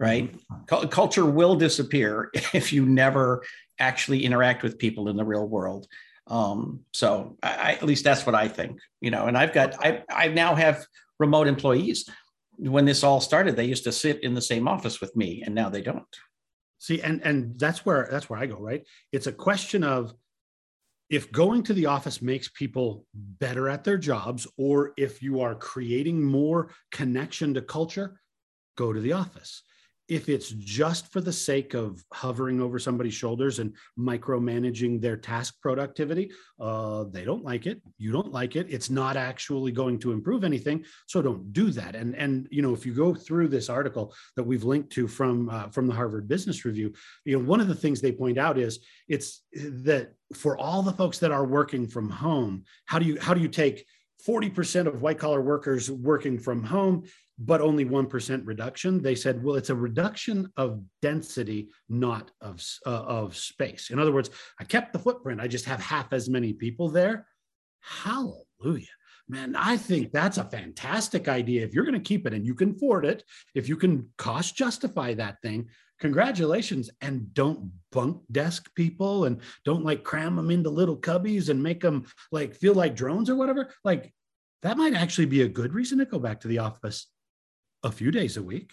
right? 0.00 0.34
C- 0.68 0.86
culture 0.88 1.24
will 1.24 1.54
disappear 1.54 2.30
if 2.52 2.72
you 2.72 2.84
never 2.84 3.44
actually 3.78 4.24
interact 4.24 4.62
with 4.62 4.78
people 4.78 5.08
in 5.08 5.16
the 5.16 5.24
real 5.24 5.46
world. 5.46 5.86
Um, 6.26 6.80
so 6.92 7.38
I, 7.42 7.74
at 7.74 7.84
least 7.84 8.04
that's 8.04 8.26
what 8.26 8.34
I 8.34 8.48
think, 8.48 8.80
you 9.00 9.10
know, 9.10 9.26
and 9.26 9.38
I've 9.38 9.52
got, 9.52 9.82
I, 9.84 10.02
I 10.10 10.28
now 10.28 10.54
have 10.54 10.84
remote 11.18 11.46
employees. 11.46 12.08
When 12.56 12.84
this 12.84 13.04
all 13.04 13.20
started, 13.20 13.56
they 13.56 13.64
used 13.64 13.84
to 13.84 13.92
sit 13.92 14.22
in 14.24 14.34
the 14.34 14.42
same 14.42 14.66
office 14.66 15.00
with 15.00 15.14
me, 15.14 15.42
and 15.44 15.54
now 15.54 15.68
they 15.68 15.82
don't. 15.82 16.04
See, 16.78 17.00
and 17.00 17.20
and 17.24 17.58
that's 17.58 17.84
where 17.86 18.08
that's 18.10 18.28
where 18.28 18.38
I 18.38 18.46
go. 18.46 18.58
Right? 18.58 18.84
It's 19.12 19.26
a 19.26 19.32
question 19.32 19.84
of 19.84 20.12
if 21.10 21.32
going 21.32 21.62
to 21.64 21.72
the 21.72 21.86
office 21.86 22.20
makes 22.20 22.48
people 22.48 23.04
better 23.14 23.68
at 23.68 23.84
their 23.84 23.98
jobs, 23.98 24.46
or 24.56 24.92
if 24.96 25.22
you 25.22 25.40
are 25.40 25.54
creating 25.54 26.22
more 26.22 26.70
connection 26.92 27.54
to 27.54 27.62
culture, 27.62 28.20
go 28.76 28.92
to 28.92 29.00
the 29.00 29.12
office 29.12 29.62
if 30.08 30.30
it's 30.30 30.48
just 30.50 31.12
for 31.12 31.20
the 31.20 31.32
sake 31.32 31.74
of 31.74 32.02
hovering 32.12 32.60
over 32.60 32.78
somebody's 32.78 33.14
shoulders 33.14 33.58
and 33.58 33.74
micromanaging 33.98 35.00
their 35.00 35.18
task 35.18 35.60
productivity, 35.60 36.30
uh, 36.58 37.04
they 37.10 37.24
don't 37.24 37.44
like 37.44 37.66
it. 37.66 37.82
You 37.98 38.10
don't 38.10 38.32
like 38.32 38.56
it. 38.56 38.66
It's 38.70 38.88
not 38.88 39.16
actually 39.16 39.70
going 39.70 39.98
to 40.00 40.12
improve 40.12 40.44
anything. 40.44 40.84
So 41.06 41.20
don't 41.20 41.52
do 41.52 41.70
that. 41.72 41.94
And 41.94 42.14
and 42.16 42.48
you 42.50 42.62
know, 42.62 42.72
if 42.72 42.86
you 42.86 42.94
go 42.94 43.14
through 43.14 43.48
this 43.48 43.68
article 43.68 44.14
that 44.36 44.44
we've 44.44 44.64
linked 44.64 44.90
to 44.92 45.06
from 45.06 45.50
uh, 45.50 45.68
from 45.68 45.86
the 45.86 45.94
Harvard 45.94 46.26
Business 46.26 46.64
Review, 46.64 46.94
you 47.24 47.38
know, 47.38 47.44
one 47.44 47.60
of 47.60 47.68
the 47.68 47.74
things 47.74 48.00
they 48.00 48.12
point 48.12 48.38
out 48.38 48.58
is 48.58 48.80
it's 49.08 49.42
that 49.52 50.14
for 50.34 50.56
all 50.56 50.82
the 50.82 50.92
folks 50.92 51.18
that 51.18 51.32
are 51.32 51.44
working 51.44 51.86
from 51.86 52.08
home, 52.08 52.64
how 52.86 52.98
do 52.98 53.04
you 53.04 53.18
how 53.20 53.34
do 53.34 53.40
you 53.40 53.48
take 53.48 53.84
40% 54.26 54.86
of 54.86 55.00
white 55.00 55.18
collar 55.18 55.40
workers 55.40 55.90
working 55.90 56.38
from 56.38 56.64
home 56.64 57.04
but 57.38 57.60
only 57.60 57.84
1% 57.84 58.46
reduction. 58.46 59.00
They 59.00 59.14
said, 59.14 59.42
well, 59.42 59.56
it's 59.56 59.70
a 59.70 59.74
reduction 59.74 60.50
of 60.56 60.82
density, 61.00 61.68
not 61.88 62.30
of, 62.40 62.64
uh, 62.84 62.90
of 62.90 63.36
space. 63.36 63.90
In 63.90 63.98
other 63.98 64.12
words, 64.12 64.30
I 64.60 64.64
kept 64.64 64.92
the 64.92 64.98
footprint, 64.98 65.40
I 65.40 65.46
just 65.46 65.66
have 65.66 65.80
half 65.80 66.12
as 66.12 66.28
many 66.28 66.52
people 66.52 66.88
there. 66.88 67.26
Hallelujah. 67.80 68.86
Man, 69.30 69.54
I 69.56 69.76
think 69.76 70.10
that's 70.10 70.38
a 70.38 70.44
fantastic 70.44 71.28
idea. 71.28 71.62
If 71.62 71.74
you're 71.74 71.84
going 71.84 71.92
to 71.92 72.00
keep 72.00 72.26
it 72.26 72.32
and 72.32 72.46
you 72.46 72.54
can 72.54 72.70
afford 72.70 73.04
it, 73.04 73.22
if 73.54 73.68
you 73.68 73.76
can 73.76 74.08
cost 74.16 74.56
justify 74.56 75.12
that 75.14 75.36
thing, 75.42 75.68
congratulations. 76.00 76.88
And 77.02 77.32
don't 77.34 77.70
bunk 77.92 78.22
desk 78.32 78.74
people 78.74 79.26
and 79.26 79.42
don't 79.66 79.84
like 79.84 80.02
cram 80.02 80.36
them 80.36 80.50
into 80.50 80.70
little 80.70 80.96
cubbies 80.96 81.50
and 81.50 81.62
make 81.62 81.82
them 81.82 82.06
like 82.32 82.54
feel 82.54 82.72
like 82.72 82.96
drones 82.96 83.28
or 83.28 83.36
whatever. 83.36 83.68
Like 83.84 84.14
that 84.62 84.78
might 84.78 84.94
actually 84.94 85.26
be 85.26 85.42
a 85.42 85.48
good 85.48 85.74
reason 85.74 85.98
to 85.98 86.06
go 86.06 86.18
back 86.18 86.40
to 86.40 86.48
the 86.48 86.60
office 86.60 87.06
a 87.82 87.92
few 87.92 88.10
days 88.10 88.36
a 88.36 88.42
week. 88.42 88.72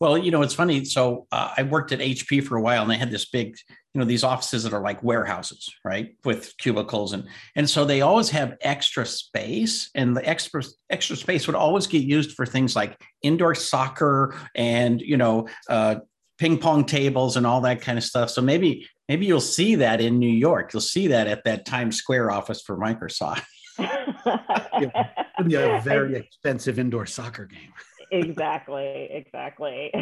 Well, 0.00 0.16
you 0.16 0.30
know, 0.30 0.40
it's 0.40 0.54
funny. 0.54 0.86
So 0.86 1.26
uh, 1.30 1.52
I 1.58 1.62
worked 1.64 1.92
at 1.92 1.98
HP 1.98 2.42
for 2.42 2.56
a 2.56 2.62
while, 2.62 2.80
and 2.80 2.90
they 2.90 2.96
had 2.96 3.10
this 3.10 3.26
big, 3.26 3.54
you 3.92 3.98
know, 3.98 4.06
these 4.06 4.24
offices 4.24 4.62
that 4.62 4.72
are 4.72 4.80
like 4.80 5.02
warehouses, 5.02 5.68
right, 5.84 6.16
with 6.24 6.56
cubicles, 6.56 7.12
and 7.12 7.28
and 7.54 7.68
so 7.68 7.84
they 7.84 8.00
always 8.00 8.30
have 8.30 8.56
extra 8.62 9.04
space, 9.04 9.90
and 9.94 10.16
the 10.16 10.26
extra 10.26 10.62
extra 10.88 11.16
space 11.16 11.46
would 11.46 11.56
always 11.56 11.86
get 11.86 12.02
used 12.02 12.32
for 12.32 12.46
things 12.46 12.74
like 12.74 12.98
indoor 13.22 13.54
soccer 13.54 14.34
and 14.54 15.02
you 15.02 15.18
know, 15.18 15.48
uh, 15.68 15.96
ping 16.38 16.56
pong 16.56 16.86
tables 16.86 17.36
and 17.36 17.46
all 17.46 17.60
that 17.60 17.82
kind 17.82 17.98
of 17.98 18.04
stuff. 18.04 18.30
So 18.30 18.40
maybe 18.40 18.88
maybe 19.06 19.26
you'll 19.26 19.40
see 19.42 19.74
that 19.74 20.00
in 20.00 20.18
New 20.18 20.32
York. 20.32 20.72
You'll 20.72 20.80
see 20.80 21.08
that 21.08 21.26
at 21.26 21.44
that 21.44 21.66
Times 21.66 21.96
Square 21.96 22.30
office 22.30 22.62
for 22.62 22.78
Microsoft. 22.78 23.42
It'll 23.80 25.48
be 25.48 25.54
a 25.54 25.80
very 25.84 26.16
expensive 26.16 26.78
indoor 26.78 27.06
soccer 27.06 27.44
game 27.44 27.72
exactly, 28.10 29.08
exactly. 29.10 29.92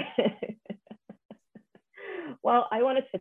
well, 2.42 2.68
I 2.70 2.82
wanted 2.82 3.04
to 3.14 3.20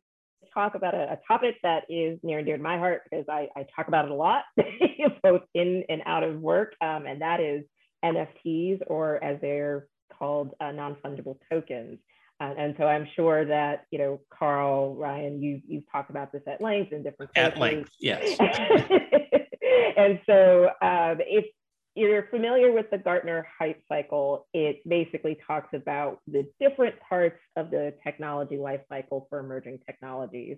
talk 0.54 0.76
about 0.76 0.96
a, 0.96 1.14
a, 1.14 1.20
topic 1.28 1.56
that 1.64 1.84
is 1.90 2.20
near 2.24 2.40
and 2.40 2.48
dear 2.48 2.58
to 2.58 2.64
my 2.64 2.78
heart 2.78 3.02
because 3.10 3.26
I, 3.30 3.48
I 3.56 3.66
talk 3.76 3.88
about 3.88 4.06
it 4.06 4.12
a 4.12 4.16
lot, 4.16 4.44
both 5.24 5.42
in 5.54 5.84
and 5.90 6.02
out 6.06 6.24
of 6.24 6.40
work, 6.40 6.74
um, 6.82 7.06
and 7.06 7.22
that 7.22 7.40
is 7.40 7.64
NFTs, 8.04 8.82
or 8.88 9.24
as 9.24 9.40
they're 9.42 9.88
called, 10.18 10.56
uh, 10.60 10.72
non-fungible 10.72 11.38
tokens. 11.52 12.00
Uh, 12.40 12.54
and 12.58 12.76
so 12.78 12.86
I'm 12.86 13.08
sure 13.16 13.46
that 13.46 13.86
you 13.92 13.98
know, 13.98 14.22
Karl, 14.32 14.96
Ryan, 14.96 15.42
you 15.42 15.60
you've 15.68 15.92
talked 15.92 16.12
about 16.12 16.32
this 16.32 16.44
at 16.48 16.62
length 16.62 16.94
in 16.94 17.02
different 17.02 17.34
places. 17.34 17.54
At 17.54 17.60
length, 17.60 17.92
yes. 18.00 18.38
and 19.98 20.20
so 20.26 20.70
um, 20.82 21.18
it's 21.20 21.48
you're 21.96 22.28
familiar 22.30 22.72
with 22.72 22.86
the 22.92 23.00
Gartner 23.00 23.48
hype 23.58 23.82
cycle, 23.90 24.46
it 24.54 24.88
basically 24.88 25.36
talks 25.48 25.70
about 25.74 26.20
the 26.28 26.48
different 26.60 26.94
parts 27.00 27.40
of 27.56 27.72
the 27.72 27.92
technology 28.04 28.58
life 28.58 28.82
cycle 28.88 29.26
for 29.32 29.40
emerging 29.40 29.80
technologies. 29.84 30.58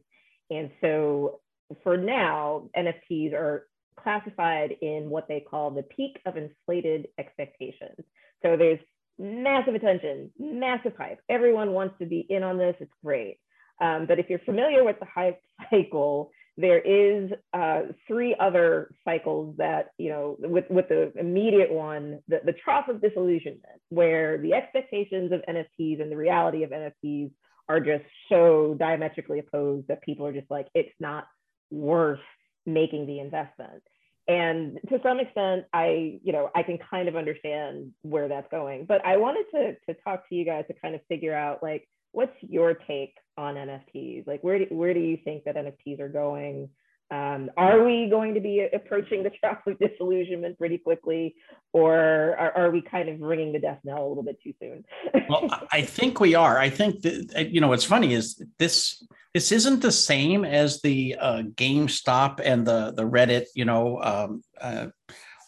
And 0.50 0.70
so 0.82 1.40
for 1.82 1.96
now, 1.96 2.70
NFTs 2.76 3.34
are 3.34 3.68
classified 3.98 4.76
in 4.82 5.10
what 5.10 5.30
they 5.30 5.40
call 5.40 5.72
the 5.72 5.84
peak 5.84 6.20
of 6.26 6.36
inflated 6.36 7.08
expectations. 7.18 7.96
So 8.44 8.58
there's 8.58 8.80
massive 9.18 9.76
attention, 9.76 10.32
massive 10.38 10.94
hype. 10.98 11.20
Everyone 11.30 11.72
wants 11.72 11.96
to 12.00 12.06
be 12.06 12.26
in 12.30 12.44
on 12.44 12.58
this. 12.58 12.76
It's 12.82 12.92
great. 13.04 13.38
Um, 13.82 14.08
but 14.08 14.20
if 14.20 14.30
you're 14.30 14.40
familiar 14.40 14.84
with 14.84 15.00
the 15.00 15.06
hype 15.06 15.40
cycle, 15.72 16.32
there 16.60 16.80
is 16.80 17.32
uh, 17.54 17.84
three 18.06 18.36
other 18.38 18.94
cycles 19.06 19.56
that 19.58 19.92
you 19.98 20.10
know 20.10 20.36
with 20.40 20.66
with 20.70 20.90
the 20.90 21.12
immediate 21.18 21.72
one 21.72 22.20
the, 22.28 22.42
the 22.44 22.52
trough 22.52 22.90
of 22.90 23.02
disillusionment 23.02 23.82
where 23.88 24.38
the 24.40 24.54
expectations 24.54 25.32
of 25.32 25.42
nfts 25.48 26.02
and 26.02 26.12
the 26.12 26.18
reality 26.18 26.64
of 26.64 26.72
nfts 26.72 27.32
are 27.70 27.80
just 27.80 28.04
so 28.28 28.76
diametrically 28.78 29.40
opposed 29.40 29.88
that 29.88 30.02
people 30.02 30.26
are 30.26 30.34
just 30.34 30.52
like 30.52 30.68
it's 30.74 30.94
not 31.00 31.28
worth 31.72 32.20
making 32.66 33.06
the 33.06 33.20
investment. 33.20 33.84
And 34.28 34.80
to 34.90 35.00
some 35.02 35.20
extent 35.20 35.66
i 35.74 36.20
you 36.24 36.34
know 36.34 36.50
i 36.56 36.62
can 36.62 36.78
kind 36.78 37.08
of 37.08 37.16
understand 37.16 37.94
where 38.04 38.28
that's 38.28 38.48
going 38.52 38.86
but 38.86 39.04
i 39.04 39.18
wanted 39.18 39.46
to 39.54 39.76
to 39.88 40.00
talk 40.04 40.28
to 40.30 40.36
you 40.36 40.46
guys 40.46 40.66
to 40.68 40.76
kind 40.80 40.94
of 40.94 41.02
figure 41.08 41.34
out 41.34 41.64
like 41.64 41.88
what's 42.12 42.36
your 42.42 42.74
take 42.74 43.16
on 43.38 43.56
NFTs? 43.56 44.28
Like, 44.28 44.44
where 44.44 44.60
do, 44.60 44.66
where 44.70 44.94
do 44.94 45.00
you 45.00 45.18
think 45.24 45.44
that 45.46 45.56
NFTs 45.56 46.00
are 46.00 46.10
going? 46.10 46.70
Um, 47.12 47.50
are 47.58 47.84
we 47.84 48.08
going 48.08 48.36
to 48.36 48.40
be 48.40 48.68
approaching 48.72 49.24
the 49.24 49.30
trough 49.40 49.66
of 49.66 49.80
disillusionment 49.80 50.60
pretty 50.60 50.78
quickly, 50.78 51.36
or 51.74 51.96
are, 51.96 52.52
are, 52.56 52.72
we 52.72 52.82
kind 52.82 53.10
of 53.10 53.20
ringing 53.20 53.52
the 53.52 53.60
death 53.60 53.80
knell 53.84 54.06
a 54.06 54.08
little 54.08 54.24
bit 54.24 54.38
too 54.44 54.54
soon? 54.60 54.86
well, 55.30 55.68
I 55.72 55.82
think 55.82 56.20
we 56.20 56.36
are. 56.36 56.60
I 56.60 56.70
think 56.70 57.02
that 57.02 57.50
you 57.52 57.62
know 57.62 57.70
what's 57.70 57.84
funny 57.84 58.14
is 58.14 58.44
this 58.60 59.04
this 59.34 59.52
isn't 59.52 59.82
the 59.82 59.92
same 59.92 60.46
as 60.46 60.82
the 60.82 61.16
uh, 61.20 61.42
GameStop 61.56 62.42
and 62.44 62.66
the 62.66 62.94
the 62.96 63.04
Reddit, 63.04 63.46
you 63.56 63.66
know, 63.66 64.02
um, 64.04 64.44
uh, 64.62 64.88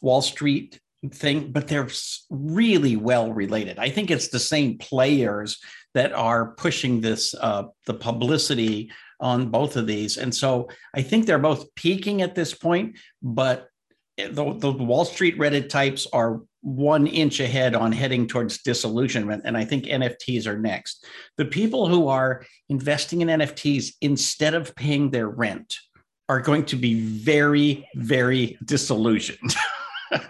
Wall 0.01 0.23
Street 0.23 0.79
thing, 1.13 1.51
but 1.51 1.67
they're 1.67 1.89
really 2.29 2.95
well 2.95 3.33
related. 3.33 3.79
I 3.79 3.89
think 3.89 4.11
it's 4.11 4.29
the 4.29 4.39
same 4.39 4.77
players 4.77 5.59
that 5.93 6.13
are 6.13 6.51
pushing 6.53 7.01
this 7.01 7.33
uh, 7.35 7.63
the 7.85 7.93
publicity 7.93 8.91
on 9.19 9.49
both 9.49 9.75
of 9.75 9.87
these. 9.87 10.17
And 10.17 10.33
so 10.33 10.67
i 10.95 11.01
think 11.01 11.25
they're 11.25 11.39
both 11.39 11.73
peaking 11.75 12.21
at 12.21 12.35
this 12.35 12.53
point 12.53 12.97
but 13.21 13.67
the, 14.17 14.53
the 14.57 14.71
wall 14.71 15.05
street 15.05 15.37
reddit 15.37 15.69
types 15.69 16.05
are 16.11 16.41
one 16.61 17.07
inch 17.07 17.39
ahead 17.39 17.73
on 17.73 17.91
heading 17.91 18.27
towards 18.27 18.61
disillusionment 18.61 19.41
and 19.45 19.57
i 19.57 19.65
think 19.65 19.85
nfts 19.85 20.45
are 20.45 20.59
next. 20.59 21.05
The 21.37 21.45
people 21.45 21.87
who 21.87 22.07
are 22.07 22.45
investing 22.69 23.21
in 23.21 23.27
nfts 23.29 23.93
instead 24.01 24.53
of 24.53 24.75
paying 24.75 25.11
their 25.11 25.27
rent 25.27 25.75
are 26.29 26.39
going 26.39 26.65
to 26.65 26.75
be 26.75 26.99
very 26.99 27.87
very 27.95 28.57
disillusioned. 28.65 29.55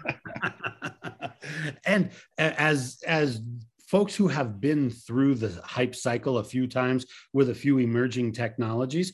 And 1.85 2.11
as 2.37 3.01
as 3.05 3.41
folks 3.91 4.15
who 4.15 4.29
have 4.29 4.61
been 4.61 4.89
through 4.89 5.35
the 5.35 5.61
hype 5.65 5.93
cycle 5.93 6.37
a 6.37 6.43
few 6.43 6.65
times 6.65 7.05
with 7.33 7.49
a 7.49 7.55
few 7.55 7.77
emerging 7.77 8.31
technologies, 8.31 9.11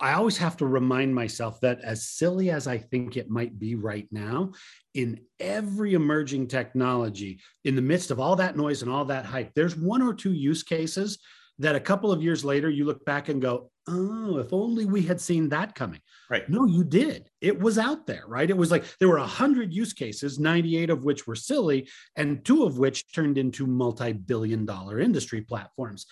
I 0.00 0.14
always 0.14 0.36
have 0.38 0.56
to 0.58 0.66
remind 0.66 1.14
myself 1.14 1.60
that 1.60 1.80
as 1.80 2.08
silly 2.08 2.50
as 2.50 2.66
I 2.66 2.78
think 2.78 3.16
it 3.16 3.30
might 3.30 3.60
be 3.60 3.76
right 3.76 4.08
now, 4.10 4.50
in 4.94 5.20
every 5.38 5.94
emerging 5.94 6.48
technology, 6.48 7.40
in 7.64 7.76
the 7.76 7.82
midst 7.82 8.10
of 8.10 8.18
all 8.18 8.34
that 8.36 8.56
noise 8.56 8.82
and 8.82 8.90
all 8.90 9.04
that 9.06 9.26
hype, 9.26 9.52
there's 9.54 9.76
one 9.76 10.02
or 10.02 10.12
two 10.12 10.32
use 10.32 10.64
cases 10.64 11.18
that 11.60 11.76
a 11.76 11.80
couple 11.80 12.10
of 12.10 12.22
years 12.22 12.44
later 12.44 12.68
you 12.68 12.84
look 12.84 13.04
back 13.04 13.28
and 13.28 13.40
go, 13.40 13.70
oh, 13.88 14.38
if 14.38 14.52
only 14.52 14.86
we 14.86 15.02
had 15.02 15.20
seen 15.20 15.48
that 15.50 15.76
coming. 15.76 16.00
Right. 16.32 16.48
No, 16.48 16.64
you 16.64 16.82
did. 16.82 17.28
It 17.42 17.60
was 17.60 17.76
out 17.76 18.06
there, 18.06 18.24
right? 18.26 18.48
It 18.48 18.56
was 18.56 18.70
like 18.70 18.84
there 18.98 19.08
were 19.10 19.18
100 19.18 19.70
use 19.70 19.92
cases, 19.92 20.38
98 20.38 20.88
of 20.88 21.04
which 21.04 21.26
were 21.26 21.34
silly, 21.34 21.90
and 22.16 22.42
two 22.42 22.64
of 22.64 22.78
which 22.78 23.12
turned 23.12 23.36
into 23.36 23.66
multi 23.66 24.14
billion 24.14 24.64
dollar 24.64 24.98
industry 24.98 25.42
platforms. 25.42 26.06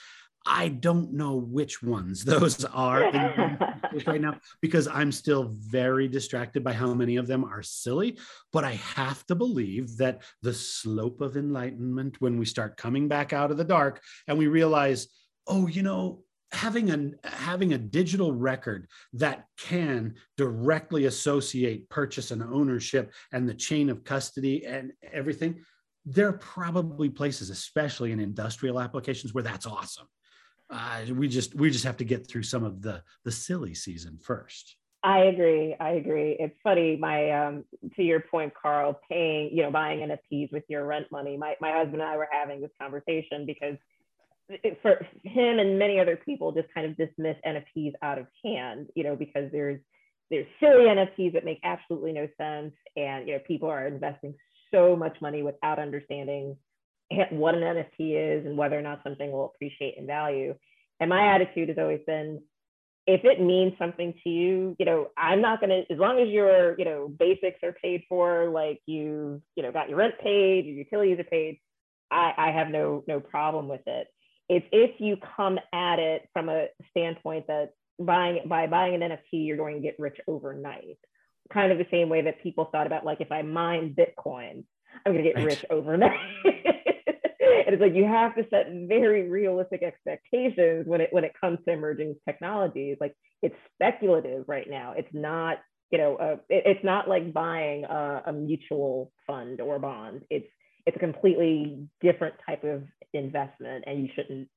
I 0.45 0.69
don't 0.69 1.15
know 1.15 1.37
which 1.37 1.83
ones 1.83 2.23
those 2.25 2.67
are 2.67 3.01
right 4.05 4.21
now 4.21 4.37
because 4.61 4.87
I'm 4.89 5.11
still 5.11 5.55
very 5.55 6.07
distracted 6.07 6.63
by 6.63 6.75
how 6.75 6.93
many 6.93 7.17
of 7.17 7.27
them 7.27 7.43
are 7.43 7.63
silly. 7.63 8.19
But 8.53 8.65
I 8.65 8.73
have 8.73 9.25
to 9.29 9.35
believe 9.35 9.97
that 9.97 10.21
the 10.43 10.53
slope 10.53 11.23
of 11.23 11.39
enlightenment, 11.39 12.21
when 12.21 12.39
we 12.39 12.45
start 12.45 12.77
coming 12.77 13.09
back 13.09 13.33
out 13.33 13.51
of 13.51 13.57
the 13.57 13.65
dark 13.65 14.03
and 14.29 14.37
we 14.37 14.49
realize, 14.49 15.09
oh, 15.47 15.67
you 15.67 15.83
know, 15.83 16.25
having 16.53 16.91
a 16.91 17.29
having 17.29 17.73
a 17.73 17.79
digital 17.79 18.33
record 18.33 18.89
that 19.13 19.47
can 19.57 20.15
directly 20.37 21.07
associate 21.07 21.89
purchase 21.89 22.31
and 22.31 22.43
ownership 22.43 23.13
and 23.33 23.49
the 23.49 23.55
chain 23.55 23.89
of 23.89 24.05
custody 24.05 24.67
and 24.67 24.93
everything 25.13 25.63
there 26.05 26.29
are 26.29 26.39
probably 26.39 27.09
places 27.09 27.51
especially 27.51 28.11
in 28.11 28.19
industrial 28.19 28.81
applications 28.81 29.33
where 29.33 29.45
that's 29.45 29.67
awesome 29.67 30.07
uh, 30.71 31.01
we 31.15 31.29
just 31.29 31.55
we 31.55 31.71
just 31.71 31.85
have 31.85 31.97
to 31.97 32.05
get 32.05 32.27
through 32.27 32.43
some 32.43 32.65
of 32.65 32.83
the 32.83 33.03
the 33.25 33.33
silly 33.33 33.75
season 33.75 34.19
first 34.19 34.77
I 35.03 35.21
agree. 35.21 35.75
I 35.81 35.93
agree. 35.93 36.37
It's 36.39 36.57
funny. 36.63 36.97
My 36.97 37.31
um, 37.31 37.65
to 37.97 38.03
your 38.03 38.21
point, 38.21 38.53
Karl, 38.61 39.01
paying 39.11 39.49
you 39.51 39.63
know 39.63 39.71
buying 39.71 40.01
NFTs 40.01 40.53
with 40.53 40.65
your 40.69 40.85
rent 40.85 41.07
money. 41.11 41.39
My 41.39 41.55
my 41.59 41.73
husband 41.73 42.03
and 42.03 42.11
I 42.11 42.19
were 42.19 42.29
having 42.31 42.61
this 42.61 42.71
conversation 42.79 43.47
because 43.47 43.77
for 44.83 45.07
him 45.25 45.59
and 45.59 45.79
many 45.79 45.99
other 46.01 46.17
people 46.17 46.53
just 46.53 46.73
kind 46.75 46.87
of 46.87 46.97
dismiss 46.97 47.37
NFTs 47.47 47.93
out 48.03 48.19
of 48.19 48.27
hand, 48.45 48.89
you 48.95 49.05
know, 49.05 49.17
because 49.17 49.51
there's 49.53 49.81
there's 50.31 50.47
silly 50.61 50.85
NFTs 50.85 51.33
that 51.33 51.45
make 51.45 51.61
absolutely 51.65 52.13
no 52.13 52.29
sense, 52.39 52.73
and 52.97 53.27
you 53.27 53.35
know 53.35 53.41
people 53.47 53.69
are 53.69 53.87
investing 53.87 54.35
so 54.71 54.95
much 54.97 55.17
money 55.21 55.43
without 55.43 55.79
understanding 55.79 56.57
what 57.31 57.55
an 57.55 57.63
NFT 57.63 58.41
is 58.41 58.47
and 58.47 58.57
whether 58.57 58.79
or 58.79 58.83
not 58.83 59.01
something 59.03 59.31
will 59.33 59.53
appreciate 59.55 59.97
in 59.97 60.07
value. 60.07 60.55
And 61.01 61.11
my 61.11 61.35
attitude 61.35 61.69
has 61.69 61.79
always 61.79 62.01
been, 62.07 62.43
if 63.07 63.25
it 63.25 63.41
means 63.41 63.73
something 63.79 64.15
to 64.23 64.31
you, 64.31 64.77
you 64.79 64.87
know, 64.87 65.09
I'm 65.17 65.41
not 65.41 65.61
gonna 65.61 65.83
as 65.91 65.99
long 65.99 66.21
as 66.21 66.29
your, 66.29 66.79
you 66.79 66.85
know, 66.85 67.09
basics 67.09 67.59
are 67.63 67.75
paid 67.83 68.05
for, 68.09 68.51
like 68.51 68.81
you, 68.87 69.43
you 69.57 69.63
know, 69.63 69.73
got 69.73 69.89
your 69.89 69.99
rent 69.99 70.15
paid, 70.23 70.67
your 70.67 70.77
utilities 70.77 71.19
are 71.19 71.25
paid. 71.25 71.59
I, 72.11 72.33
I 72.37 72.51
have 72.53 72.69
no 72.69 73.03
no 73.09 73.19
problem 73.21 73.69
with 73.69 73.83
it. 73.87 74.07
It's 74.51 74.67
if 74.73 75.01
you 75.01 75.17
come 75.37 75.61
at 75.73 76.01
it 76.01 76.29
from 76.33 76.49
a 76.49 76.67
standpoint 76.91 77.47
that 77.47 77.71
buying 78.01 78.41
by 78.47 78.67
buying 78.67 79.01
an 79.01 79.09
NFT, 79.09 79.47
you're 79.47 79.57
going 79.57 79.77
to 79.77 79.81
get 79.81 79.95
rich 79.97 80.19
overnight. 80.27 80.99
Kind 81.53 81.71
of 81.71 81.79
the 81.79 81.87
same 81.89 82.09
way 82.09 82.23
that 82.23 82.43
people 82.43 82.65
thought 82.65 82.89
about 82.89 83.05
like 83.05 83.21
if 83.21 83.31
I 83.31 83.43
mine 83.43 83.95
Bitcoin, 83.97 84.65
I'm 85.07 85.13
going 85.13 85.19
to 85.19 85.23
get 85.23 85.37
right. 85.37 85.47
rich 85.47 85.65
overnight. 85.71 86.19
and 86.45 87.75
it's 87.75 87.81
like 87.81 87.95
you 87.95 88.05
have 88.05 88.35
to 88.35 88.45
set 88.51 88.67
very 88.89 89.29
realistic 89.29 89.85
expectations 89.85 90.85
when 90.85 91.01
it 91.01 91.11
when 91.13 91.23
it 91.23 91.33
comes 91.41 91.61
to 91.65 91.73
emerging 91.73 92.17
technologies. 92.29 92.97
Like 93.01 93.15
it's 93.43 93.55
speculative 93.77 94.47
right 94.49 94.69
now. 94.69 94.95
It's 94.97 95.15
not 95.15 95.59
you 95.93 95.99
know 95.99 96.17
uh, 96.17 96.37
it, 96.49 96.65
it's 96.67 96.85
not 96.85 97.09
like 97.09 97.33
buying 97.33 97.85
a, 97.85 98.23
a 98.27 98.33
mutual 98.33 99.13
fund 99.29 99.61
or 99.61 99.79
bond. 99.79 100.23
It's 100.29 100.49
it's 100.91 100.97
a 100.97 101.01
completely 101.01 101.87
different 102.01 102.35
type 102.45 102.65
of 102.65 102.83
investment, 103.13 103.85
and 103.87 104.03
you 104.03 104.09
shouldn't 104.13 104.49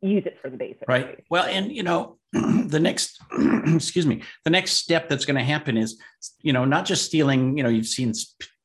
use 0.00 0.22
it 0.24 0.38
for 0.40 0.48
the 0.48 0.56
basics. 0.56 0.84
Right. 0.88 1.22
Well, 1.28 1.44
and 1.44 1.70
you 1.70 1.82
know, 1.82 2.16
the 2.32 2.80
next, 2.80 3.20
excuse 3.66 4.06
me, 4.06 4.22
the 4.44 4.50
next 4.50 4.72
step 4.72 5.10
that's 5.10 5.26
going 5.26 5.36
to 5.36 5.44
happen 5.44 5.76
is, 5.76 6.00
you 6.40 6.54
know, 6.54 6.64
not 6.64 6.86
just 6.86 7.04
stealing. 7.04 7.58
You 7.58 7.62
know, 7.62 7.68
you've 7.68 7.86
seen 7.86 8.14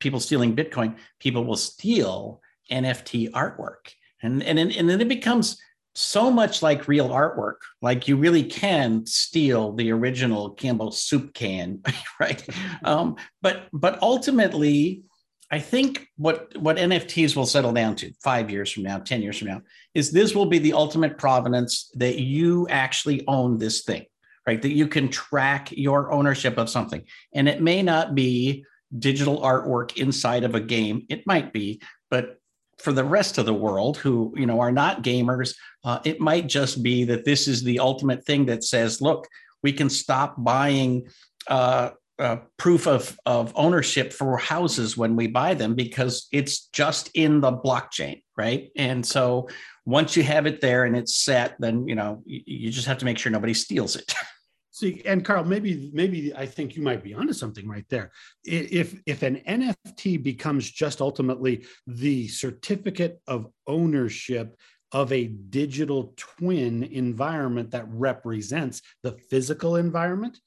people 0.00 0.20
stealing 0.20 0.56
Bitcoin. 0.56 0.96
People 1.20 1.44
will 1.44 1.56
steal 1.56 2.40
NFT 2.72 3.30
artwork, 3.32 3.92
and 4.22 4.42
and 4.42 4.58
and 4.58 4.88
then 4.88 5.00
it 5.02 5.08
becomes 5.08 5.60
so 5.94 6.30
much 6.30 6.62
like 6.62 6.88
real 6.88 7.10
artwork. 7.10 7.56
Like 7.82 8.08
you 8.08 8.16
really 8.16 8.44
can 8.44 9.04
steal 9.04 9.74
the 9.74 9.92
original 9.92 10.52
Campbell 10.52 10.92
soup 10.92 11.34
can, 11.34 11.82
right? 12.20 12.42
Um, 12.84 13.16
but 13.42 13.68
but 13.74 14.00
ultimately, 14.00 15.02
I 15.50 15.58
think 15.58 16.08
what 16.16 16.56
what 16.58 16.76
NFTs 16.76 17.34
will 17.34 17.46
settle 17.46 17.72
down 17.72 17.96
to 17.96 18.12
five 18.22 18.50
years 18.50 18.70
from 18.70 18.82
now, 18.82 18.98
ten 18.98 19.22
years 19.22 19.38
from 19.38 19.48
now, 19.48 19.62
is 19.94 20.10
this 20.10 20.34
will 20.34 20.46
be 20.46 20.58
the 20.58 20.74
ultimate 20.74 21.16
provenance 21.16 21.90
that 21.94 22.18
you 22.18 22.68
actually 22.68 23.26
own 23.26 23.58
this 23.58 23.82
thing, 23.82 24.04
right? 24.46 24.60
That 24.60 24.72
you 24.72 24.86
can 24.88 25.08
track 25.08 25.70
your 25.72 26.12
ownership 26.12 26.58
of 26.58 26.68
something, 26.68 27.02
and 27.32 27.48
it 27.48 27.62
may 27.62 27.82
not 27.82 28.14
be 28.14 28.64
digital 28.98 29.40
artwork 29.40 29.96
inside 29.96 30.44
of 30.44 30.54
a 30.54 30.60
game. 30.60 31.06
It 31.08 31.26
might 31.26 31.52
be, 31.52 31.80
but 32.10 32.38
for 32.78 32.92
the 32.92 33.04
rest 33.04 33.38
of 33.38 33.46
the 33.46 33.54
world 33.54 33.96
who 33.96 34.34
you 34.36 34.44
know 34.44 34.60
are 34.60 34.72
not 34.72 35.02
gamers, 35.02 35.54
uh, 35.82 36.00
it 36.04 36.20
might 36.20 36.46
just 36.46 36.82
be 36.82 37.04
that 37.04 37.24
this 37.24 37.48
is 37.48 37.62
the 37.62 37.78
ultimate 37.78 38.24
thing 38.26 38.44
that 38.46 38.64
says, 38.64 39.00
look, 39.00 39.26
we 39.62 39.72
can 39.72 39.88
stop 39.88 40.34
buying. 40.36 41.08
Uh, 41.46 41.90
uh, 42.18 42.38
proof 42.56 42.86
of, 42.86 43.18
of 43.26 43.52
ownership 43.54 44.12
for 44.12 44.36
houses 44.36 44.96
when 44.96 45.14
we 45.14 45.26
buy 45.26 45.54
them 45.54 45.74
because 45.74 46.26
it's 46.32 46.66
just 46.66 47.10
in 47.14 47.40
the 47.40 47.52
blockchain, 47.52 48.22
right? 48.36 48.70
And 48.76 49.04
so 49.06 49.48
once 49.86 50.16
you 50.16 50.22
have 50.24 50.46
it 50.46 50.60
there 50.60 50.84
and 50.84 50.96
it's 50.96 51.14
set, 51.14 51.56
then 51.58 51.86
you 51.86 51.94
know 51.94 52.22
you, 52.26 52.40
you 52.44 52.70
just 52.70 52.86
have 52.86 52.98
to 52.98 53.04
make 53.04 53.18
sure 53.18 53.30
nobody 53.30 53.54
steals 53.54 53.96
it. 53.96 54.12
See, 54.70 55.02
and 55.04 55.24
Karl, 55.24 55.44
maybe 55.44 55.90
maybe 55.92 56.32
I 56.34 56.46
think 56.46 56.76
you 56.76 56.82
might 56.82 57.02
be 57.02 57.14
onto 57.14 57.32
something 57.32 57.66
right 57.66 57.86
there. 57.88 58.12
If 58.44 59.00
if 59.06 59.22
an 59.22 59.42
NFT 59.48 60.22
becomes 60.22 60.70
just 60.70 61.00
ultimately 61.00 61.64
the 61.86 62.28
certificate 62.28 63.20
of 63.26 63.48
ownership 63.66 64.56
of 64.92 65.12
a 65.12 65.26
digital 65.26 66.14
twin 66.16 66.84
environment 66.84 67.72
that 67.72 67.86
represents 67.88 68.80
the 69.02 69.12
physical 69.30 69.76
environment, 69.76 70.38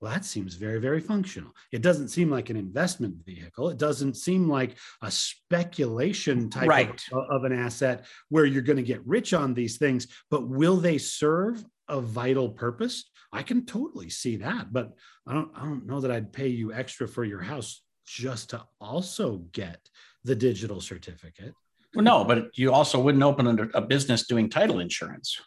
well, 0.00 0.12
that 0.12 0.24
seems 0.24 0.54
very, 0.54 0.80
very 0.80 1.00
functional. 1.00 1.52
It 1.72 1.82
doesn't 1.82 2.08
seem 2.08 2.30
like 2.30 2.48
an 2.48 2.56
investment 2.56 3.16
vehicle. 3.26 3.68
It 3.68 3.76
doesn't 3.76 4.16
seem 4.16 4.48
like 4.48 4.76
a 5.02 5.10
speculation 5.10 6.48
type 6.48 6.68
right. 6.68 7.02
of, 7.12 7.24
of, 7.30 7.44
an 7.44 7.52
asset 7.52 8.06
where 8.30 8.46
you're 8.46 8.62
going 8.62 8.78
to 8.78 8.82
get 8.82 9.06
rich 9.06 9.34
on 9.34 9.52
these 9.52 9.76
things. 9.76 10.06
But 10.30 10.48
will 10.48 10.78
they 10.78 10.96
serve 10.96 11.62
a 11.88 12.00
vital 12.00 12.48
purpose? 12.48 13.10
I 13.32 13.42
can 13.42 13.66
totally 13.66 14.08
see 14.08 14.36
that, 14.36 14.72
but 14.72 14.92
I 15.26 15.34
don't. 15.34 15.50
I 15.54 15.64
don't 15.64 15.86
know 15.86 16.00
that 16.00 16.10
I'd 16.10 16.32
pay 16.32 16.48
you 16.48 16.72
extra 16.72 17.06
for 17.06 17.24
your 17.24 17.40
house 17.40 17.82
just 18.06 18.50
to 18.50 18.64
also 18.80 19.38
get 19.52 19.78
the 20.24 20.34
digital 20.34 20.80
certificate. 20.80 21.54
Well, 21.94 22.04
no, 22.04 22.24
but 22.24 22.56
you 22.58 22.72
also 22.72 23.00
wouldn't 23.00 23.22
open 23.22 23.70
a 23.74 23.80
business 23.80 24.26
doing 24.26 24.48
title 24.48 24.80
insurance. 24.80 25.40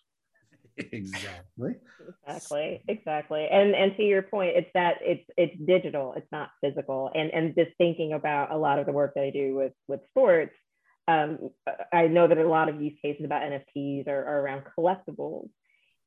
Exactly. 0.77 1.75
Exactly 2.25 2.83
exactly. 2.88 3.47
And 3.51 3.75
and 3.75 3.95
to 3.97 4.03
your 4.03 4.21
point 4.23 4.55
it's 4.55 4.69
that 4.73 4.95
it's 5.01 5.23
it's 5.38 5.55
digital 5.65 6.13
it's 6.15 6.31
not 6.31 6.49
physical. 6.62 7.12
And 7.13 7.31
and 7.31 7.55
just 7.55 7.71
thinking 7.77 8.13
about 8.13 8.51
a 8.51 8.57
lot 8.57 8.79
of 8.79 8.86
the 8.86 8.91
work 8.91 9.13
that 9.15 9.23
i 9.23 9.29
do 9.29 9.55
with 9.55 9.73
with 9.88 10.01
sports 10.09 10.55
um, 11.07 11.49
i 11.91 12.07
know 12.07 12.27
that 12.27 12.38
a 12.38 12.47
lot 12.47 12.69
of 12.69 12.81
use 12.81 12.97
cases 13.01 13.25
about 13.25 13.41
nfts 13.41 14.07
are, 14.07 14.25
are 14.25 14.41
around 14.41 14.63
collectibles 14.77 15.49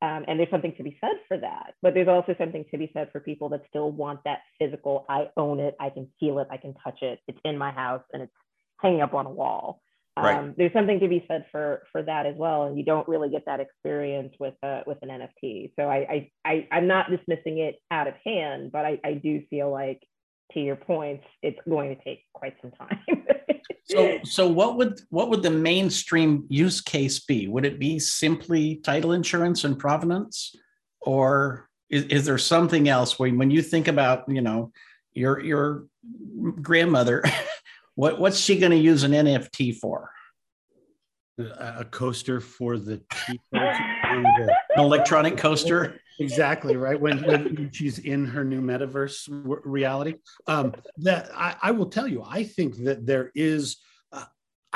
um, 0.03 0.25
and 0.29 0.39
there's 0.39 0.51
something 0.51 0.75
to 0.77 0.83
be 0.83 0.99
said 1.01 1.17
for 1.27 1.39
that. 1.39 1.75
But 1.81 1.95
there's 1.95 2.09
also 2.09 2.35
something 2.39 2.67
to 2.71 2.77
be 2.77 2.91
said 2.93 3.09
for 3.13 3.21
people 3.21 3.49
that 3.51 3.63
still 3.69 3.91
want 3.91 4.21
that 4.25 4.41
physical 4.59 5.07
i 5.09 5.29
own 5.37 5.61
it 5.61 5.75
i 5.81 5.91
can 5.91 6.09
feel 6.21 6.39
it 6.39 6.49
i 6.51 6.57
can 6.57 6.75
touch 6.75 6.99
it 7.03 7.19
it's 7.29 7.39
in 7.45 7.57
my 7.57 7.71
house 7.71 8.03
and 8.13 8.23
it's 8.23 8.33
hanging 8.81 9.01
up 9.01 9.15
on 9.15 9.27
a 9.27 9.31
wall 9.31 9.81
Right. 10.19 10.39
Um, 10.39 10.55
there's 10.57 10.73
something 10.73 10.99
to 11.01 11.09
be 11.09 11.25
said 11.29 11.45
for 11.53 11.83
for 11.93 12.03
that 12.03 12.25
as 12.25 12.35
well, 12.37 12.65
and 12.65 12.79
you 12.79 12.85
don't 12.85 13.07
really 13.07 13.29
get 13.29 13.45
that 13.45 13.61
experience 13.61 14.35
with 14.41 14.55
uh, 14.63 14.81
with 14.87 14.97
an 15.03 15.11
NFT. 15.11 15.73
So 15.79 15.85
I, 15.85 16.31
I 16.45 16.67
I 16.71 16.79
am 16.79 16.87
not 16.87 17.11
dismissing 17.11 17.59
it 17.59 17.77
out 17.91 18.09
of 18.09 18.15
hand, 18.25 18.73
but 18.73 18.87
I, 18.87 18.99
I 19.05 19.13
do 19.15 19.43
feel 19.51 19.71
like, 19.71 20.01
to 20.53 20.61
your 20.61 20.77
points, 20.77 21.25
it's 21.43 21.59
going 21.69 21.95
to 21.95 22.03
take 22.03 22.21
quite 22.33 22.55
some 22.63 22.71
time. 22.71 22.99
so 23.85 24.19
so 24.25 24.49
what 24.49 24.79
would 24.79 25.03
what 25.11 25.29
would 25.29 25.43
the 25.43 25.51
mainstream 25.51 26.47
use 26.49 26.81
case 26.81 27.21
be? 27.21 27.47
Would 27.47 27.67
it 27.67 27.79
be 27.79 27.99
simply 27.99 28.77
title 28.77 29.13
insurance 29.13 29.65
and 29.65 29.79
provenance, 29.79 30.55
or 31.03 31.69
is, 31.91 32.05
is 32.05 32.25
there 32.25 32.39
something 32.39 32.89
else 32.89 33.19
when 33.19 33.37
when 33.37 33.51
you 33.51 33.61
think 33.61 33.87
about 33.87 34.25
you 34.29 34.41
know 34.41 34.73
your 35.13 35.41
your 35.41 35.85
grandmother? 36.63 37.23
What 37.97 38.21
what's 38.21 38.39
she 38.39 38.59
going 38.59 38.73
to 38.73 38.79
use 38.79 39.03
an 39.03 39.13
NFT 39.13 39.77
for? 39.77 40.11
A, 41.39 41.85
coaster 41.85 42.41
for 42.41 42.79
the 42.79 43.03
an 43.53 44.25
electronic 44.77 45.37
coaster. 45.37 46.01
Exactly 46.19 46.77
right. 46.77 46.99
When, 46.99 47.23
when 47.25 47.71
she's 47.73 47.99
in 47.99 48.25
her 48.25 48.43
new 48.43 48.63
metaverse 48.63 49.29
reality, 49.65 50.15
um, 50.47 50.75
that 50.99 51.29
I, 51.35 51.57
I 51.61 51.71
will 51.73 51.91
tell 51.91 52.09
you, 52.09 52.25
I 52.27 52.45
think 52.45 52.77
that 52.85 53.05
there 53.05 53.33
is 53.35 53.77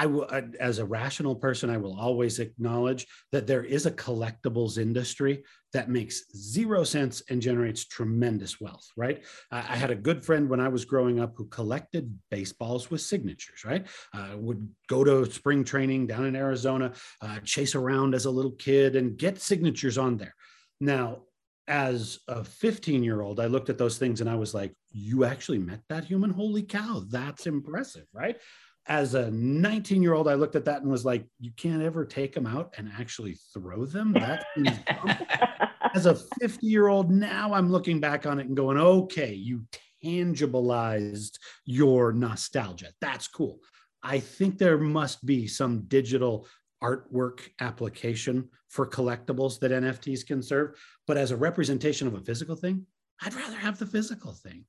I 0.00 0.06
will, 0.06 0.26
as 0.58 0.78
a 0.78 0.84
rational 0.86 1.36
person, 1.36 1.68
I 1.68 1.76
will 1.76 1.94
always 2.00 2.38
acknowledge 2.38 3.06
that 3.32 3.46
there 3.46 3.64
is 3.64 3.84
a 3.84 3.90
collectibles 3.90 4.78
industry 4.78 5.44
that 5.74 5.90
makes 5.90 6.22
zero 6.34 6.84
sense 6.84 7.22
and 7.28 7.42
generates 7.42 7.84
tremendous 7.84 8.58
wealth, 8.62 8.88
right? 8.96 9.22
I 9.50 9.76
had 9.76 9.90
a 9.90 9.94
good 9.94 10.24
friend 10.24 10.48
when 10.48 10.58
I 10.58 10.68
was 10.68 10.86
growing 10.86 11.20
up 11.20 11.34
who 11.36 11.48
collected 11.48 12.18
baseballs 12.30 12.90
with 12.90 13.02
signatures, 13.02 13.62
right? 13.62 13.86
Uh, 14.14 14.38
would 14.38 14.66
go 14.88 15.04
to 15.04 15.30
spring 15.30 15.64
training 15.64 16.06
down 16.06 16.24
in 16.24 16.34
Arizona, 16.34 16.94
uh, 17.20 17.40
chase 17.40 17.74
around 17.74 18.14
as 18.14 18.24
a 18.24 18.30
little 18.30 18.52
kid 18.52 18.96
and 18.96 19.18
get 19.18 19.38
signatures 19.38 19.98
on 19.98 20.16
there. 20.16 20.34
Now, 20.80 21.24
as 21.68 22.20
a 22.26 22.42
15 22.42 23.04
year 23.04 23.20
old, 23.20 23.38
I 23.38 23.46
looked 23.46 23.68
at 23.68 23.76
those 23.76 23.98
things 23.98 24.22
and 24.22 24.30
I 24.30 24.36
was 24.36 24.54
like, 24.54 24.72
you 24.92 25.24
actually 25.24 25.58
met 25.58 25.82
that 25.90 26.04
human? 26.04 26.30
Holy 26.30 26.62
cow, 26.62 27.04
that's 27.08 27.46
impressive, 27.46 28.06
right? 28.14 28.38
As 28.86 29.14
a 29.14 29.30
19 29.30 30.02
year 30.02 30.14
old, 30.14 30.28
I 30.28 30.34
looked 30.34 30.56
at 30.56 30.64
that 30.64 30.82
and 30.82 30.90
was 30.90 31.04
like, 31.04 31.24
you 31.38 31.52
can't 31.56 31.82
ever 31.82 32.04
take 32.04 32.34
them 32.34 32.46
out 32.46 32.74
and 32.76 32.90
actually 32.98 33.36
throw 33.54 33.84
them. 33.84 34.12
That 34.12 34.46
as 35.94 36.06
a 36.06 36.14
50 36.14 36.66
year 36.66 36.88
old, 36.88 37.10
now 37.10 37.52
I'm 37.52 37.70
looking 37.70 38.00
back 38.00 38.26
on 38.26 38.38
it 38.38 38.46
and 38.46 38.56
going, 38.56 38.78
okay, 38.78 39.32
you 39.32 39.64
tangibilized 40.04 41.38
your 41.64 42.12
nostalgia. 42.12 42.88
That's 43.00 43.28
cool. 43.28 43.58
I 44.02 44.18
think 44.18 44.58
there 44.58 44.78
must 44.78 45.24
be 45.26 45.46
some 45.46 45.82
digital 45.82 46.46
artwork 46.82 47.40
application 47.60 48.48
for 48.68 48.86
collectibles 48.88 49.58
that 49.60 49.72
NFTs 49.72 50.26
can 50.26 50.42
serve. 50.42 50.70
But 51.06 51.18
as 51.18 51.30
a 51.30 51.36
representation 51.36 52.06
of 52.06 52.14
a 52.14 52.20
physical 52.20 52.56
thing, 52.56 52.86
I'd 53.22 53.34
rather 53.34 53.56
have 53.56 53.78
the 53.78 53.86
physical 53.86 54.32
thing. 54.32 54.64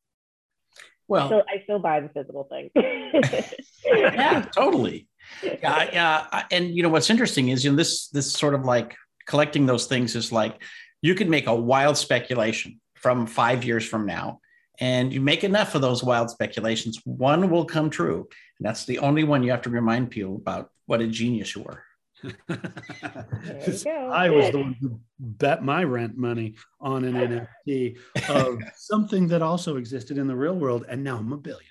Well, 1.11 1.23
I 1.23 1.27
still, 1.27 1.43
I 1.49 1.63
still 1.63 1.79
buy 1.79 1.99
the 1.99 2.07
physical 2.07 2.45
thing. 2.45 2.69
yeah, 3.85 4.45
totally. 4.55 5.09
Yeah, 5.43 5.89
yeah. 5.91 6.27
Uh, 6.31 6.43
and 6.51 6.73
you 6.73 6.83
know 6.83 6.87
what's 6.87 7.09
interesting 7.09 7.49
is 7.49 7.65
you 7.65 7.71
know 7.71 7.75
this 7.75 8.07
this 8.07 8.31
sort 8.31 8.53
of 8.53 8.63
like 8.63 8.95
collecting 9.27 9.65
those 9.65 9.87
things 9.87 10.15
is 10.15 10.31
like 10.31 10.63
you 11.01 11.13
can 11.13 11.29
make 11.29 11.47
a 11.47 11.53
wild 11.53 11.97
speculation 11.97 12.79
from 12.95 13.27
five 13.27 13.65
years 13.65 13.85
from 13.85 14.05
now, 14.05 14.39
and 14.79 15.11
you 15.11 15.19
make 15.19 15.43
enough 15.43 15.75
of 15.75 15.81
those 15.81 16.01
wild 16.01 16.29
speculations, 16.29 17.01
one 17.03 17.49
will 17.49 17.65
come 17.65 17.89
true, 17.89 18.29
and 18.57 18.65
that's 18.65 18.85
the 18.85 18.99
only 18.99 19.25
one 19.25 19.43
you 19.43 19.51
have 19.51 19.63
to 19.63 19.69
remind 19.69 20.11
people 20.11 20.37
about 20.37 20.69
what 20.85 21.01
a 21.01 21.07
genius 21.07 21.53
you 21.57 21.63
were. 21.63 21.83
I 22.49 24.29
was 24.29 24.51
the 24.51 24.59
one 24.59 24.75
who 24.79 24.99
bet 25.19 25.63
my 25.63 25.83
rent 25.83 26.17
money 26.17 26.55
on 26.79 27.03
an 27.03 27.13
NFT 27.15 27.97
of 28.29 28.59
something 28.75 29.27
that 29.29 29.41
also 29.41 29.77
existed 29.77 30.17
in 30.17 30.27
the 30.27 30.35
real 30.35 30.55
world, 30.55 30.85
and 30.87 31.03
now 31.03 31.17
I'm 31.17 31.33
a 31.33 31.37
billionaire. 31.37 31.67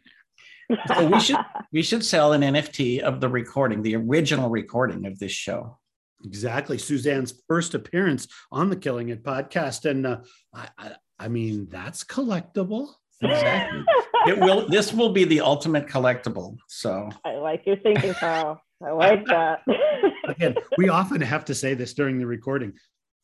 So 0.86 1.06
we 1.06 1.20
should 1.20 1.36
we 1.72 1.82
should 1.82 2.04
sell 2.04 2.32
an 2.32 2.42
NFT 2.42 3.00
of 3.00 3.20
the 3.20 3.28
recording, 3.28 3.82
the 3.82 3.96
original 3.96 4.50
recording 4.50 5.06
of 5.06 5.18
this 5.18 5.32
show. 5.32 5.78
Exactly, 6.24 6.76
Susanne's 6.76 7.42
first 7.48 7.74
appearance 7.74 8.28
on 8.52 8.68
the 8.68 8.76
Killing 8.76 9.08
It 9.08 9.22
podcast, 9.22 9.88
and 9.88 10.06
uh, 10.06 10.18
I, 10.54 10.68
I, 10.78 10.92
I 11.18 11.28
mean 11.28 11.68
that's 11.70 12.04
collectible. 12.04 12.88
Exactly. 13.22 13.84
it 14.26 14.38
will. 14.38 14.68
This 14.68 14.92
will 14.92 15.12
be 15.12 15.24
the 15.24 15.40
ultimate 15.40 15.86
collectible. 15.86 16.56
So 16.68 17.10
I 17.24 17.36
like 17.36 17.66
your 17.66 17.76
thinking, 17.76 18.14
Karl. 18.14 18.60
I 18.82 18.90
like 18.92 19.26
that. 19.26 19.62
Again, 20.24 20.54
we 20.78 20.88
often 20.88 21.20
have 21.20 21.44
to 21.46 21.54
say 21.54 21.74
this 21.74 21.92
during 21.94 22.18
the 22.18 22.26
recording. 22.26 22.72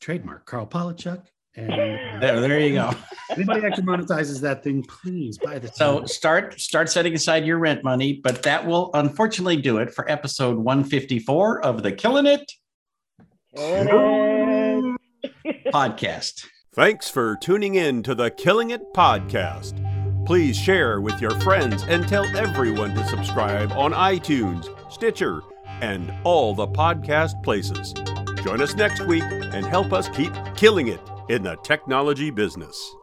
Trademark 0.00 0.44
Karl 0.44 0.66
Palachuk. 0.66 1.22
And 1.56 1.72
uh, 1.72 2.20
there, 2.20 2.40
there 2.40 2.60
you 2.60 2.74
go. 2.74 2.92
anybody 3.30 3.64
actually 3.66 3.84
monetizes 3.84 4.42
that 4.42 4.62
thing, 4.62 4.82
please 4.82 5.38
buy 5.38 5.58
the. 5.58 5.68
So 5.68 6.04
start 6.04 6.60
start 6.60 6.90
setting 6.90 7.14
aside 7.14 7.46
your 7.46 7.58
rent 7.58 7.82
money, 7.82 8.20
but 8.22 8.42
that 8.42 8.66
will 8.66 8.90
unfortunately 8.92 9.56
do 9.56 9.78
it 9.78 9.90
for 9.94 10.10
episode 10.10 10.58
154 10.58 11.64
of 11.64 11.82
the 11.82 11.92
Killing 11.92 12.26
It 12.26 12.52
Killing 13.56 14.98
podcast. 15.68 16.46
Thanks 16.74 17.08
for 17.08 17.38
tuning 17.40 17.74
in 17.74 18.02
to 18.02 18.14
the 18.14 18.30
Killing 18.30 18.68
It 18.68 18.92
podcast. 18.92 19.85
Please 20.26 20.56
share 20.56 21.00
with 21.00 21.20
your 21.20 21.30
friends 21.42 21.84
and 21.84 22.08
tell 22.08 22.24
everyone 22.36 22.92
to 22.96 23.04
subscribe 23.06 23.70
on 23.70 23.92
iTunes, 23.92 24.66
Stitcher, 24.92 25.40
and 25.80 26.12
all 26.24 26.52
the 26.52 26.66
podcast 26.66 27.40
places. 27.44 27.92
Join 28.42 28.60
us 28.60 28.74
next 28.74 29.06
week 29.06 29.22
and 29.22 29.64
help 29.64 29.92
us 29.92 30.08
keep 30.08 30.32
killing 30.56 30.88
it 30.88 31.00
in 31.28 31.44
the 31.44 31.54
technology 31.62 32.30
business. 32.30 32.96